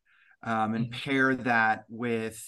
um, 0.43 0.75
and 0.75 0.87
mm-hmm. 0.87 1.11
pair 1.11 1.35
that 1.35 1.85
with 1.89 2.43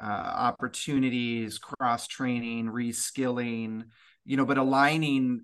uh, 0.00 0.04
opportunities 0.06 1.58
cross 1.58 2.06
training 2.06 2.66
reskilling 2.66 3.84
you 4.24 4.36
know 4.36 4.44
but 4.44 4.58
aligning 4.58 5.40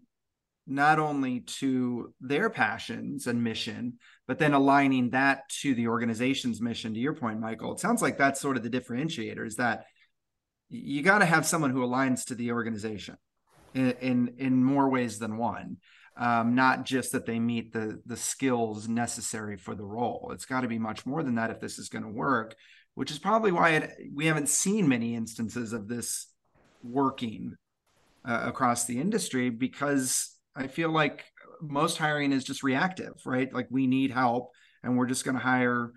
not 0.67 0.99
only 0.99 1.41
to 1.41 2.13
their 2.21 2.51
passions 2.51 3.27
and 3.27 3.43
mission 3.43 3.95
but 4.27 4.39
then 4.39 4.53
aligning 4.53 5.11
that 5.11 5.49
to 5.49 5.75
the 5.75 5.87
organization's 5.87 6.61
mission 6.61 6.93
to 6.93 7.01
your 7.01 7.15
point 7.15 7.39
michael 7.39 7.73
it 7.73 7.81
sounds 7.81 8.03
like 8.03 8.19
that's 8.19 8.41
sort 8.41 8.57
of 8.57 8.63
the 8.63 8.71
differentiator 8.71 9.47
is 9.47 9.57
that 9.57 9.85
you 10.69 11.03
got 11.03 11.21
to 11.21 11.25
have 11.25 11.47
someone 11.47 11.71
who 11.71 11.87
aligns 11.87 12.27
to 12.27 12.35
the 12.35 12.51
organization 12.51 13.17
in, 13.75 14.35
in 14.39 14.65
more 14.65 14.89
ways 14.89 15.19
than 15.19 15.37
one 15.37 15.77
um, 16.21 16.55
not 16.55 16.85
just 16.85 17.13
that 17.13 17.25
they 17.25 17.39
meet 17.39 17.73
the 17.73 18.01
the 18.05 18.17
skills 18.17 18.89
necessary 18.89 19.57
for 19.57 19.75
the 19.75 19.85
role. 19.85 20.31
It's 20.35 20.45
got 20.45 20.61
to 20.61 20.69
be 20.69 20.79
much 20.79 21.07
more 21.07 21.23
than 21.23 21.37
that 21.37 21.51
if 21.51 21.61
this 21.61 21.79
is 21.79 21.89
going 21.89 22.05
to 22.05 22.11
work, 22.11 22.55
which 22.95 23.11
is 23.11 23.19
probably 23.19 23.53
why 23.53 23.71
it, 23.71 23.91
we 24.15 24.27
haven't 24.27 24.51
seen 24.51 24.87
many 24.87 25.15
instances 25.15 25.73
of 25.73 25.89
this 25.89 26.27
working 26.83 27.57
uh, 28.25 28.43
across 28.45 28.85
the 28.85 29.01
industry 29.01 29.49
because 29.49 30.37
I 30.55 30.67
feel 30.67 30.91
like 30.91 31.25
most 31.63 31.97
hiring 31.97 32.33
is 32.33 32.45
just 32.45 32.63
reactive, 32.63 33.15
right? 33.25 33.53
Like 33.53 33.69
we 33.71 33.87
need 33.87 34.11
help 34.11 34.51
and 34.83 34.97
we're 34.97 35.07
just 35.07 35.25
going 35.25 35.37
to 35.37 35.43
hire 35.43 35.93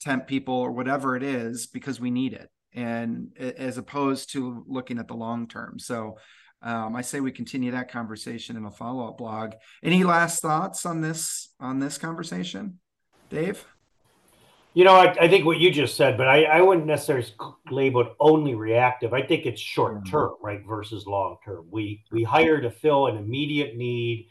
temp 0.00 0.26
people 0.26 0.54
or 0.54 0.72
whatever 0.72 1.14
it 1.14 1.22
is 1.22 1.68
because 1.68 2.00
we 2.00 2.10
need 2.10 2.32
it 2.32 2.48
and 2.74 3.28
as 3.38 3.78
opposed 3.78 4.32
to 4.32 4.64
looking 4.66 4.98
at 4.98 5.06
the 5.06 5.14
long 5.14 5.46
term. 5.46 5.78
So 5.78 6.16
um, 6.62 6.94
I 6.94 7.02
say 7.02 7.20
we 7.20 7.32
continue 7.32 7.72
that 7.72 7.90
conversation 7.90 8.56
in 8.56 8.64
a 8.64 8.70
follow 8.70 9.08
up 9.08 9.18
blog. 9.18 9.52
Any 9.82 10.04
last 10.04 10.40
thoughts 10.40 10.86
on 10.86 11.00
this 11.00 11.54
on 11.58 11.80
this 11.80 11.98
conversation, 11.98 12.78
Dave? 13.30 13.64
You 14.74 14.84
know, 14.84 14.94
I, 14.94 15.14
I 15.20 15.28
think 15.28 15.44
what 15.44 15.58
you 15.58 15.70
just 15.70 15.96
said, 15.96 16.16
but 16.16 16.28
I, 16.28 16.44
I 16.44 16.62
wouldn't 16.62 16.86
necessarily 16.86 17.26
label 17.70 18.00
it 18.02 18.12
only 18.18 18.54
reactive. 18.54 19.12
I 19.12 19.20
think 19.20 19.44
it's 19.44 19.60
short 19.60 20.06
term, 20.08 20.30
mm-hmm. 20.30 20.46
right, 20.46 20.66
versus 20.66 21.06
long 21.06 21.36
term. 21.44 21.66
We 21.70 22.04
we 22.10 22.22
hire 22.22 22.60
to 22.60 22.70
fill 22.70 23.08
an 23.08 23.16
immediate 23.16 23.76
need. 23.76 24.28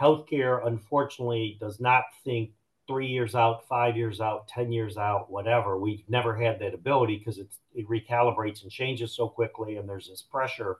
Healthcare, 0.00 0.66
unfortunately, 0.66 1.56
does 1.60 1.80
not 1.80 2.04
think 2.24 2.50
three 2.86 3.06
years 3.06 3.34
out, 3.34 3.66
five 3.68 3.96
years 3.96 4.20
out, 4.20 4.48
ten 4.48 4.72
years 4.72 4.96
out, 4.96 5.30
whatever. 5.30 5.78
We've 5.78 6.02
never 6.08 6.34
had 6.34 6.58
that 6.60 6.74
ability 6.74 7.18
because 7.18 7.38
it 7.38 7.48
recalibrates 7.88 8.62
and 8.62 8.70
changes 8.70 9.14
so 9.14 9.28
quickly, 9.28 9.76
and 9.76 9.88
there's 9.88 10.08
this 10.08 10.22
pressure 10.22 10.78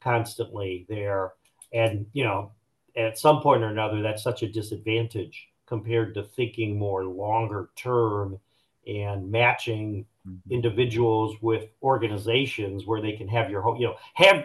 constantly 0.00 0.86
there. 0.88 1.32
And, 1.72 2.06
you 2.12 2.24
know, 2.24 2.52
at 2.96 3.18
some 3.18 3.40
point 3.40 3.62
or 3.62 3.68
another, 3.68 4.02
that's 4.02 4.22
such 4.22 4.42
a 4.42 4.48
disadvantage 4.48 5.48
compared 5.66 6.14
to 6.14 6.22
thinking 6.22 6.78
more 6.78 7.04
longer 7.04 7.70
term 7.76 8.38
and 8.86 9.30
matching 9.30 10.06
mm-hmm. 10.26 10.52
individuals 10.52 11.36
with 11.42 11.66
organizations 11.82 12.86
where 12.86 13.02
they 13.02 13.12
can 13.12 13.28
have 13.28 13.50
your 13.50 13.60
whole, 13.60 13.78
you 13.78 13.86
know, 13.86 13.96
have 14.14 14.44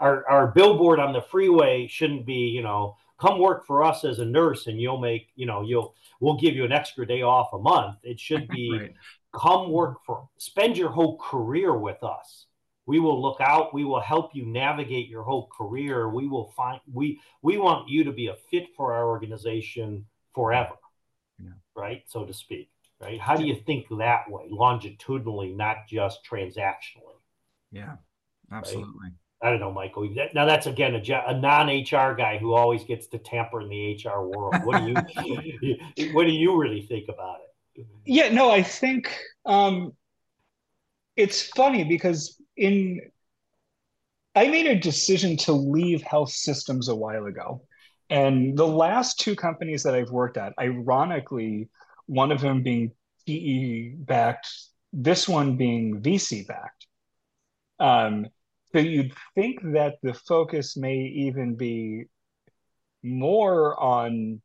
our, 0.00 0.26
our 0.28 0.46
billboard 0.48 0.98
on 0.98 1.12
the 1.12 1.20
freeway 1.20 1.86
shouldn't 1.86 2.24
be, 2.24 2.48
you 2.48 2.62
know, 2.62 2.96
come 3.20 3.38
work 3.38 3.66
for 3.66 3.84
us 3.84 4.04
as 4.04 4.18
a 4.18 4.24
nurse 4.24 4.66
and 4.66 4.80
you'll 4.80 4.98
make, 4.98 5.28
you 5.36 5.46
know, 5.46 5.62
you'll, 5.62 5.94
we'll 6.20 6.38
give 6.38 6.54
you 6.54 6.64
an 6.64 6.72
extra 6.72 7.06
day 7.06 7.22
off 7.22 7.52
a 7.52 7.58
month. 7.58 7.96
It 8.02 8.18
should 8.18 8.48
be 8.48 8.72
right. 8.80 8.94
come 9.34 9.70
work 9.70 9.98
for, 10.04 10.28
spend 10.38 10.76
your 10.76 10.90
whole 10.90 11.18
career 11.18 11.76
with 11.76 12.02
us 12.02 12.46
we 12.86 13.00
will 13.00 13.20
look 13.20 13.40
out 13.40 13.74
we 13.74 13.84
will 13.84 14.00
help 14.00 14.34
you 14.34 14.44
navigate 14.44 15.08
your 15.08 15.22
whole 15.22 15.48
career 15.56 16.08
we 16.08 16.26
will 16.26 16.52
find 16.56 16.80
we 16.92 17.20
we 17.42 17.58
want 17.58 17.88
you 17.88 18.04
to 18.04 18.12
be 18.12 18.28
a 18.28 18.36
fit 18.50 18.66
for 18.76 18.92
our 18.92 19.08
organization 19.08 20.04
forever 20.34 20.74
yeah. 21.42 21.50
right 21.74 22.02
so 22.06 22.24
to 22.24 22.32
speak 22.32 22.70
right 23.00 23.20
how 23.20 23.36
do 23.36 23.44
you 23.44 23.56
think 23.66 23.86
that 23.98 24.28
way 24.28 24.44
longitudinally 24.50 25.52
not 25.52 25.78
just 25.88 26.20
transactionally 26.28 27.18
yeah 27.72 27.96
absolutely 28.52 28.92
right? 29.02 29.12
I 29.42 29.50
don't 29.50 29.60
know, 29.60 29.72
Michael. 29.72 30.08
Now 30.32 30.46
that's 30.46 30.66
again 30.66 30.94
a, 30.94 31.22
a, 31.26 31.38
non-HR 31.38 32.14
guy 32.14 32.38
who 32.38 32.54
always 32.54 32.82
gets 32.84 33.08
to 33.08 33.18
tamper 33.18 33.60
in 33.60 33.68
the 33.68 33.92
HR 34.02 34.22
world. 34.22 34.54
What 34.64 34.80
do 34.80 34.88
you, 34.88 35.76
what 36.14 36.24
do 36.24 36.32
you 36.32 36.56
really 36.56 36.80
think 36.80 37.10
about 37.10 37.40
it? 37.76 37.86
Yeah, 38.06 38.30
no, 38.30 38.50
I 38.50 38.62
think 38.62 39.14
um, 39.44 39.92
it's 41.14 41.42
funny 41.48 41.84
because 41.84 42.40
in 42.56 43.00
I 44.34 44.48
made 44.48 44.66
a 44.66 44.78
decision 44.78 45.36
to 45.38 45.52
leave 45.52 46.02
health 46.02 46.30
systems 46.30 46.88
a 46.88 46.94
while 46.94 47.26
ago. 47.26 47.62
And 48.10 48.56
the 48.56 48.66
last 48.66 49.18
two 49.20 49.36
companies 49.36 49.84
that 49.84 49.94
I've 49.94 50.10
worked 50.10 50.36
at, 50.36 50.52
ironically, 50.58 51.68
one 52.06 52.32
of 52.32 52.40
them 52.40 52.62
being 52.62 52.92
PE 53.26 53.94
backed, 53.96 54.48
this 54.92 55.28
one 55.28 55.56
being 55.56 56.02
VC 56.02 56.46
backed. 56.46 56.86
Um, 57.78 58.26
so 58.72 58.78
you'd 58.78 59.12
think 59.34 59.60
that 59.72 59.94
the 60.02 60.14
focus 60.14 60.76
may 60.76 60.96
even 60.96 61.54
be 61.54 62.04
more 63.02 63.78
on 63.80 64.42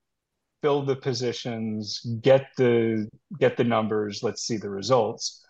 fill 0.61 0.83
the 0.83 0.95
positions, 0.95 2.01
get 2.21 2.47
the 2.57 3.09
get 3.39 3.57
the 3.57 3.63
numbers, 3.63 4.23
let's 4.23 4.43
see 4.43 4.57
the 4.57 4.69
results. 4.69 5.45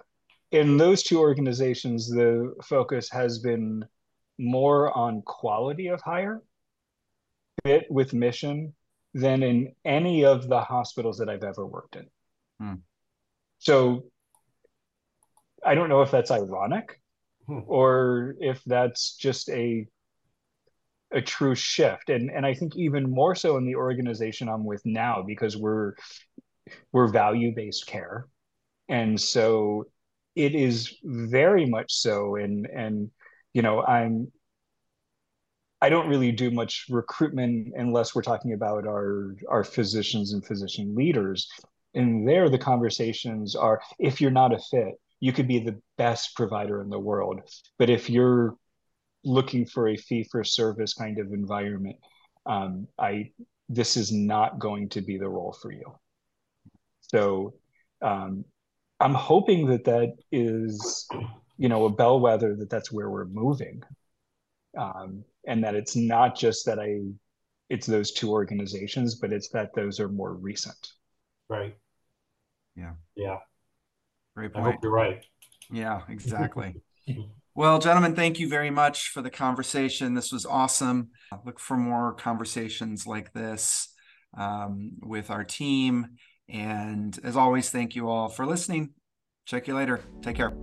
In 0.51 0.77
those 0.77 1.03
two 1.03 1.19
organizations, 1.19 2.09
the 2.09 2.55
focus 2.63 3.09
has 3.11 3.39
been 3.39 3.85
more 4.37 4.95
on 4.97 5.21
quality 5.21 5.87
of 5.87 6.01
hire, 6.01 6.41
fit 7.63 7.85
with 7.89 8.13
mission, 8.13 8.73
than 9.13 9.43
in 9.43 9.75
any 9.85 10.25
of 10.25 10.47
the 10.47 10.61
hospitals 10.61 11.17
that 11.17 11.29
I've 11.29 11.43
ever 11.43 11.65
worked 11.65 11.95
in. 11.95 12.07
Hmm. 12.59 12.75
So 13.59 14.05
I 15.65 15.75
don't 15.75 15.89
know 15.89 16.01
if 16.01 16.11
that's 16.11 16.31
ironic 16.31 16.99
hmm. 17.45 17.59
or 17.67 18.35
if 18.39 18.63
that's 18.65 19.15
just 19.15 19.49
a 19.49 19.87
a 21.11 21.21
true 21.21 21.55
shift 21.55 22.09
and 22.09 22.29
and 22.29 22.45
i 22.45 22.53
think 22.53 22.75
even 22.75 23.09
more 23.09 23.33
so 23.33 23.57
in 23.57 23.65
the 23.65 23.75
organization 23.75 24.47
i'm 24.47 24.63
with 24.63 24.85
now 24.85 25.23
because 25.25 25.57
we're 25.57 25.95
we're 26.91 27.07
value 27.07 27.51
based 27.55 27.87
care 27.87 28.27
and 28.89 29.19
so 29.19 29.87
it 30.35 30.55
is 30.55 30.97
very 31.03 31.65
much 31.65 31.93
so. 31.93 32.35
And 32.35 32.65
and 32.67 33.11
you 33.53 33.61
know 33.61 33.83
i'm 33.83 34.31
i 35.81 35.89
don't 35.89 36.07
really 36.07 36.31
do 36.31 36.51
much 36.51 36.85
recruitment 36.89 37.73
unless 37.75 38.13
we're 38.13 38.21
talking 38.21 38.53
about 38.53 38.85
our 38.85 39.35
our 39.49 39.63
physicians 39.63 40.33
and 40.33 40.45
physician 40.45 40.95
leaders. 40.95 41.47
And 41.95 42.27
there 42.27 42.49
the 42.49 42.57
conversations 42.59 43.55
are 43.55 43.81
if 43.97 44.21
you're 44.21 44.31
not 44.31 44.53
a 44.53 44.59
fit 44.59 44.95
you 45.19 45.33
could 45.33 45.47
be 45.47 45.59
the 45.59 45.79
best 45.97 46.35
provider 46.35 46.81
in 46.81 46.89
the 46.89 46.99
world. 46.99 47.41
But 47.77 47.89
if 47.89 48.09
you're 48.09 48.55
looking 49.25 49.65
for 49.65 49.89
a 49.89 49.97
fee 49.97 50.23
for 50.23 50.43
service 50.43 50.93
kind 50.93 51.19
of 51.19 51.33
environment, 51.33 51.97
um, 52.45 52.87
I 52.97 53.31
this 53.67 53.97
is 53.97 54.11
not 54.11 54.59
going 54.59 54.89
to 54.89 55.01
be 55.01 55.17
the 55.17 55.29
role 55.29 55.55
for 55.61 55.71
you. 55.71 55.93
So 57.01 57.53
um, 58.01 58.45
I'm 58.99 59.13
hoping 59.13 59.67
that 59.67 59.85
that 59.85 60.15
is, 60.31 61.07
you 61.57 61.69
know, 61.69 61.85
a 61.85 61.89
bellwether 61.89 62.55
that 62.55 62.69
that's 62.69 62.91
where 62.91 63.09
we're 63.09 63.25
moving, 63.25 63.81
um, 64.77 65.23
and 65.47 65.63
that 65.63 65.75
it's 65.75 65.95
not 65.95 66.37
just 66.37 66.65
that 66.65 66.79
I, 66.79 66.99
it's 67.69 67.87
those 67.87 68.11
two 68.11 68.29
organizations, 68.29 69.15
but 69.15 69.31
it's 69.31 69.49
that 69.49 69.73
those 69.73 69.99
are 69.99 70.09
more 70.09 70.33
recent. 70.33 70.93
Right. 71.49 71.75
Yeah. 72.75 72.93
Yeah. 73.15 73.37
Great 74.35 74.53
point. 74.53 74.67
I 74.67 74.71
hope 74.71 74.83
you're 74.83 74.91
right. 74.91 75.25
Yeah, 75.71 76.01
exactly. 76.09 76.75
Well, 77.55 77.79
gentlemen, 77.79 78.15
thank 78.15 78.39
you 78.39 78.47
very 78.47 78.69
much 78.69 79.09
for 79.09 79.21
the 79.21 79.29
conversation. 79.29 80.13
This 80.13 80.31
was 80.31 80.45
awesome. 80.45 81.09
look 81.45 81.59
for 81.59 81.75
more 81.75 82.13
conversations 82.13 83.05
like 83.05 83.33
this 83.33 83.89
um, 84.37 84.91
with 85.01 85.29
our 85.29 85.43
team. 85.43 86.07
And 86.51 87.17
as 87.23 87.37
always, 87.37 87.69
thank 87.69 87.95
you 87.95 88.09
all 88.09 88.27
for 88.29 88.45
listening. 88.45 88.91
Check 89.45 89.67
you 89.67 89.75
later. 89.75 90.01
Take 90.21 90.35
care. 90.35 90.53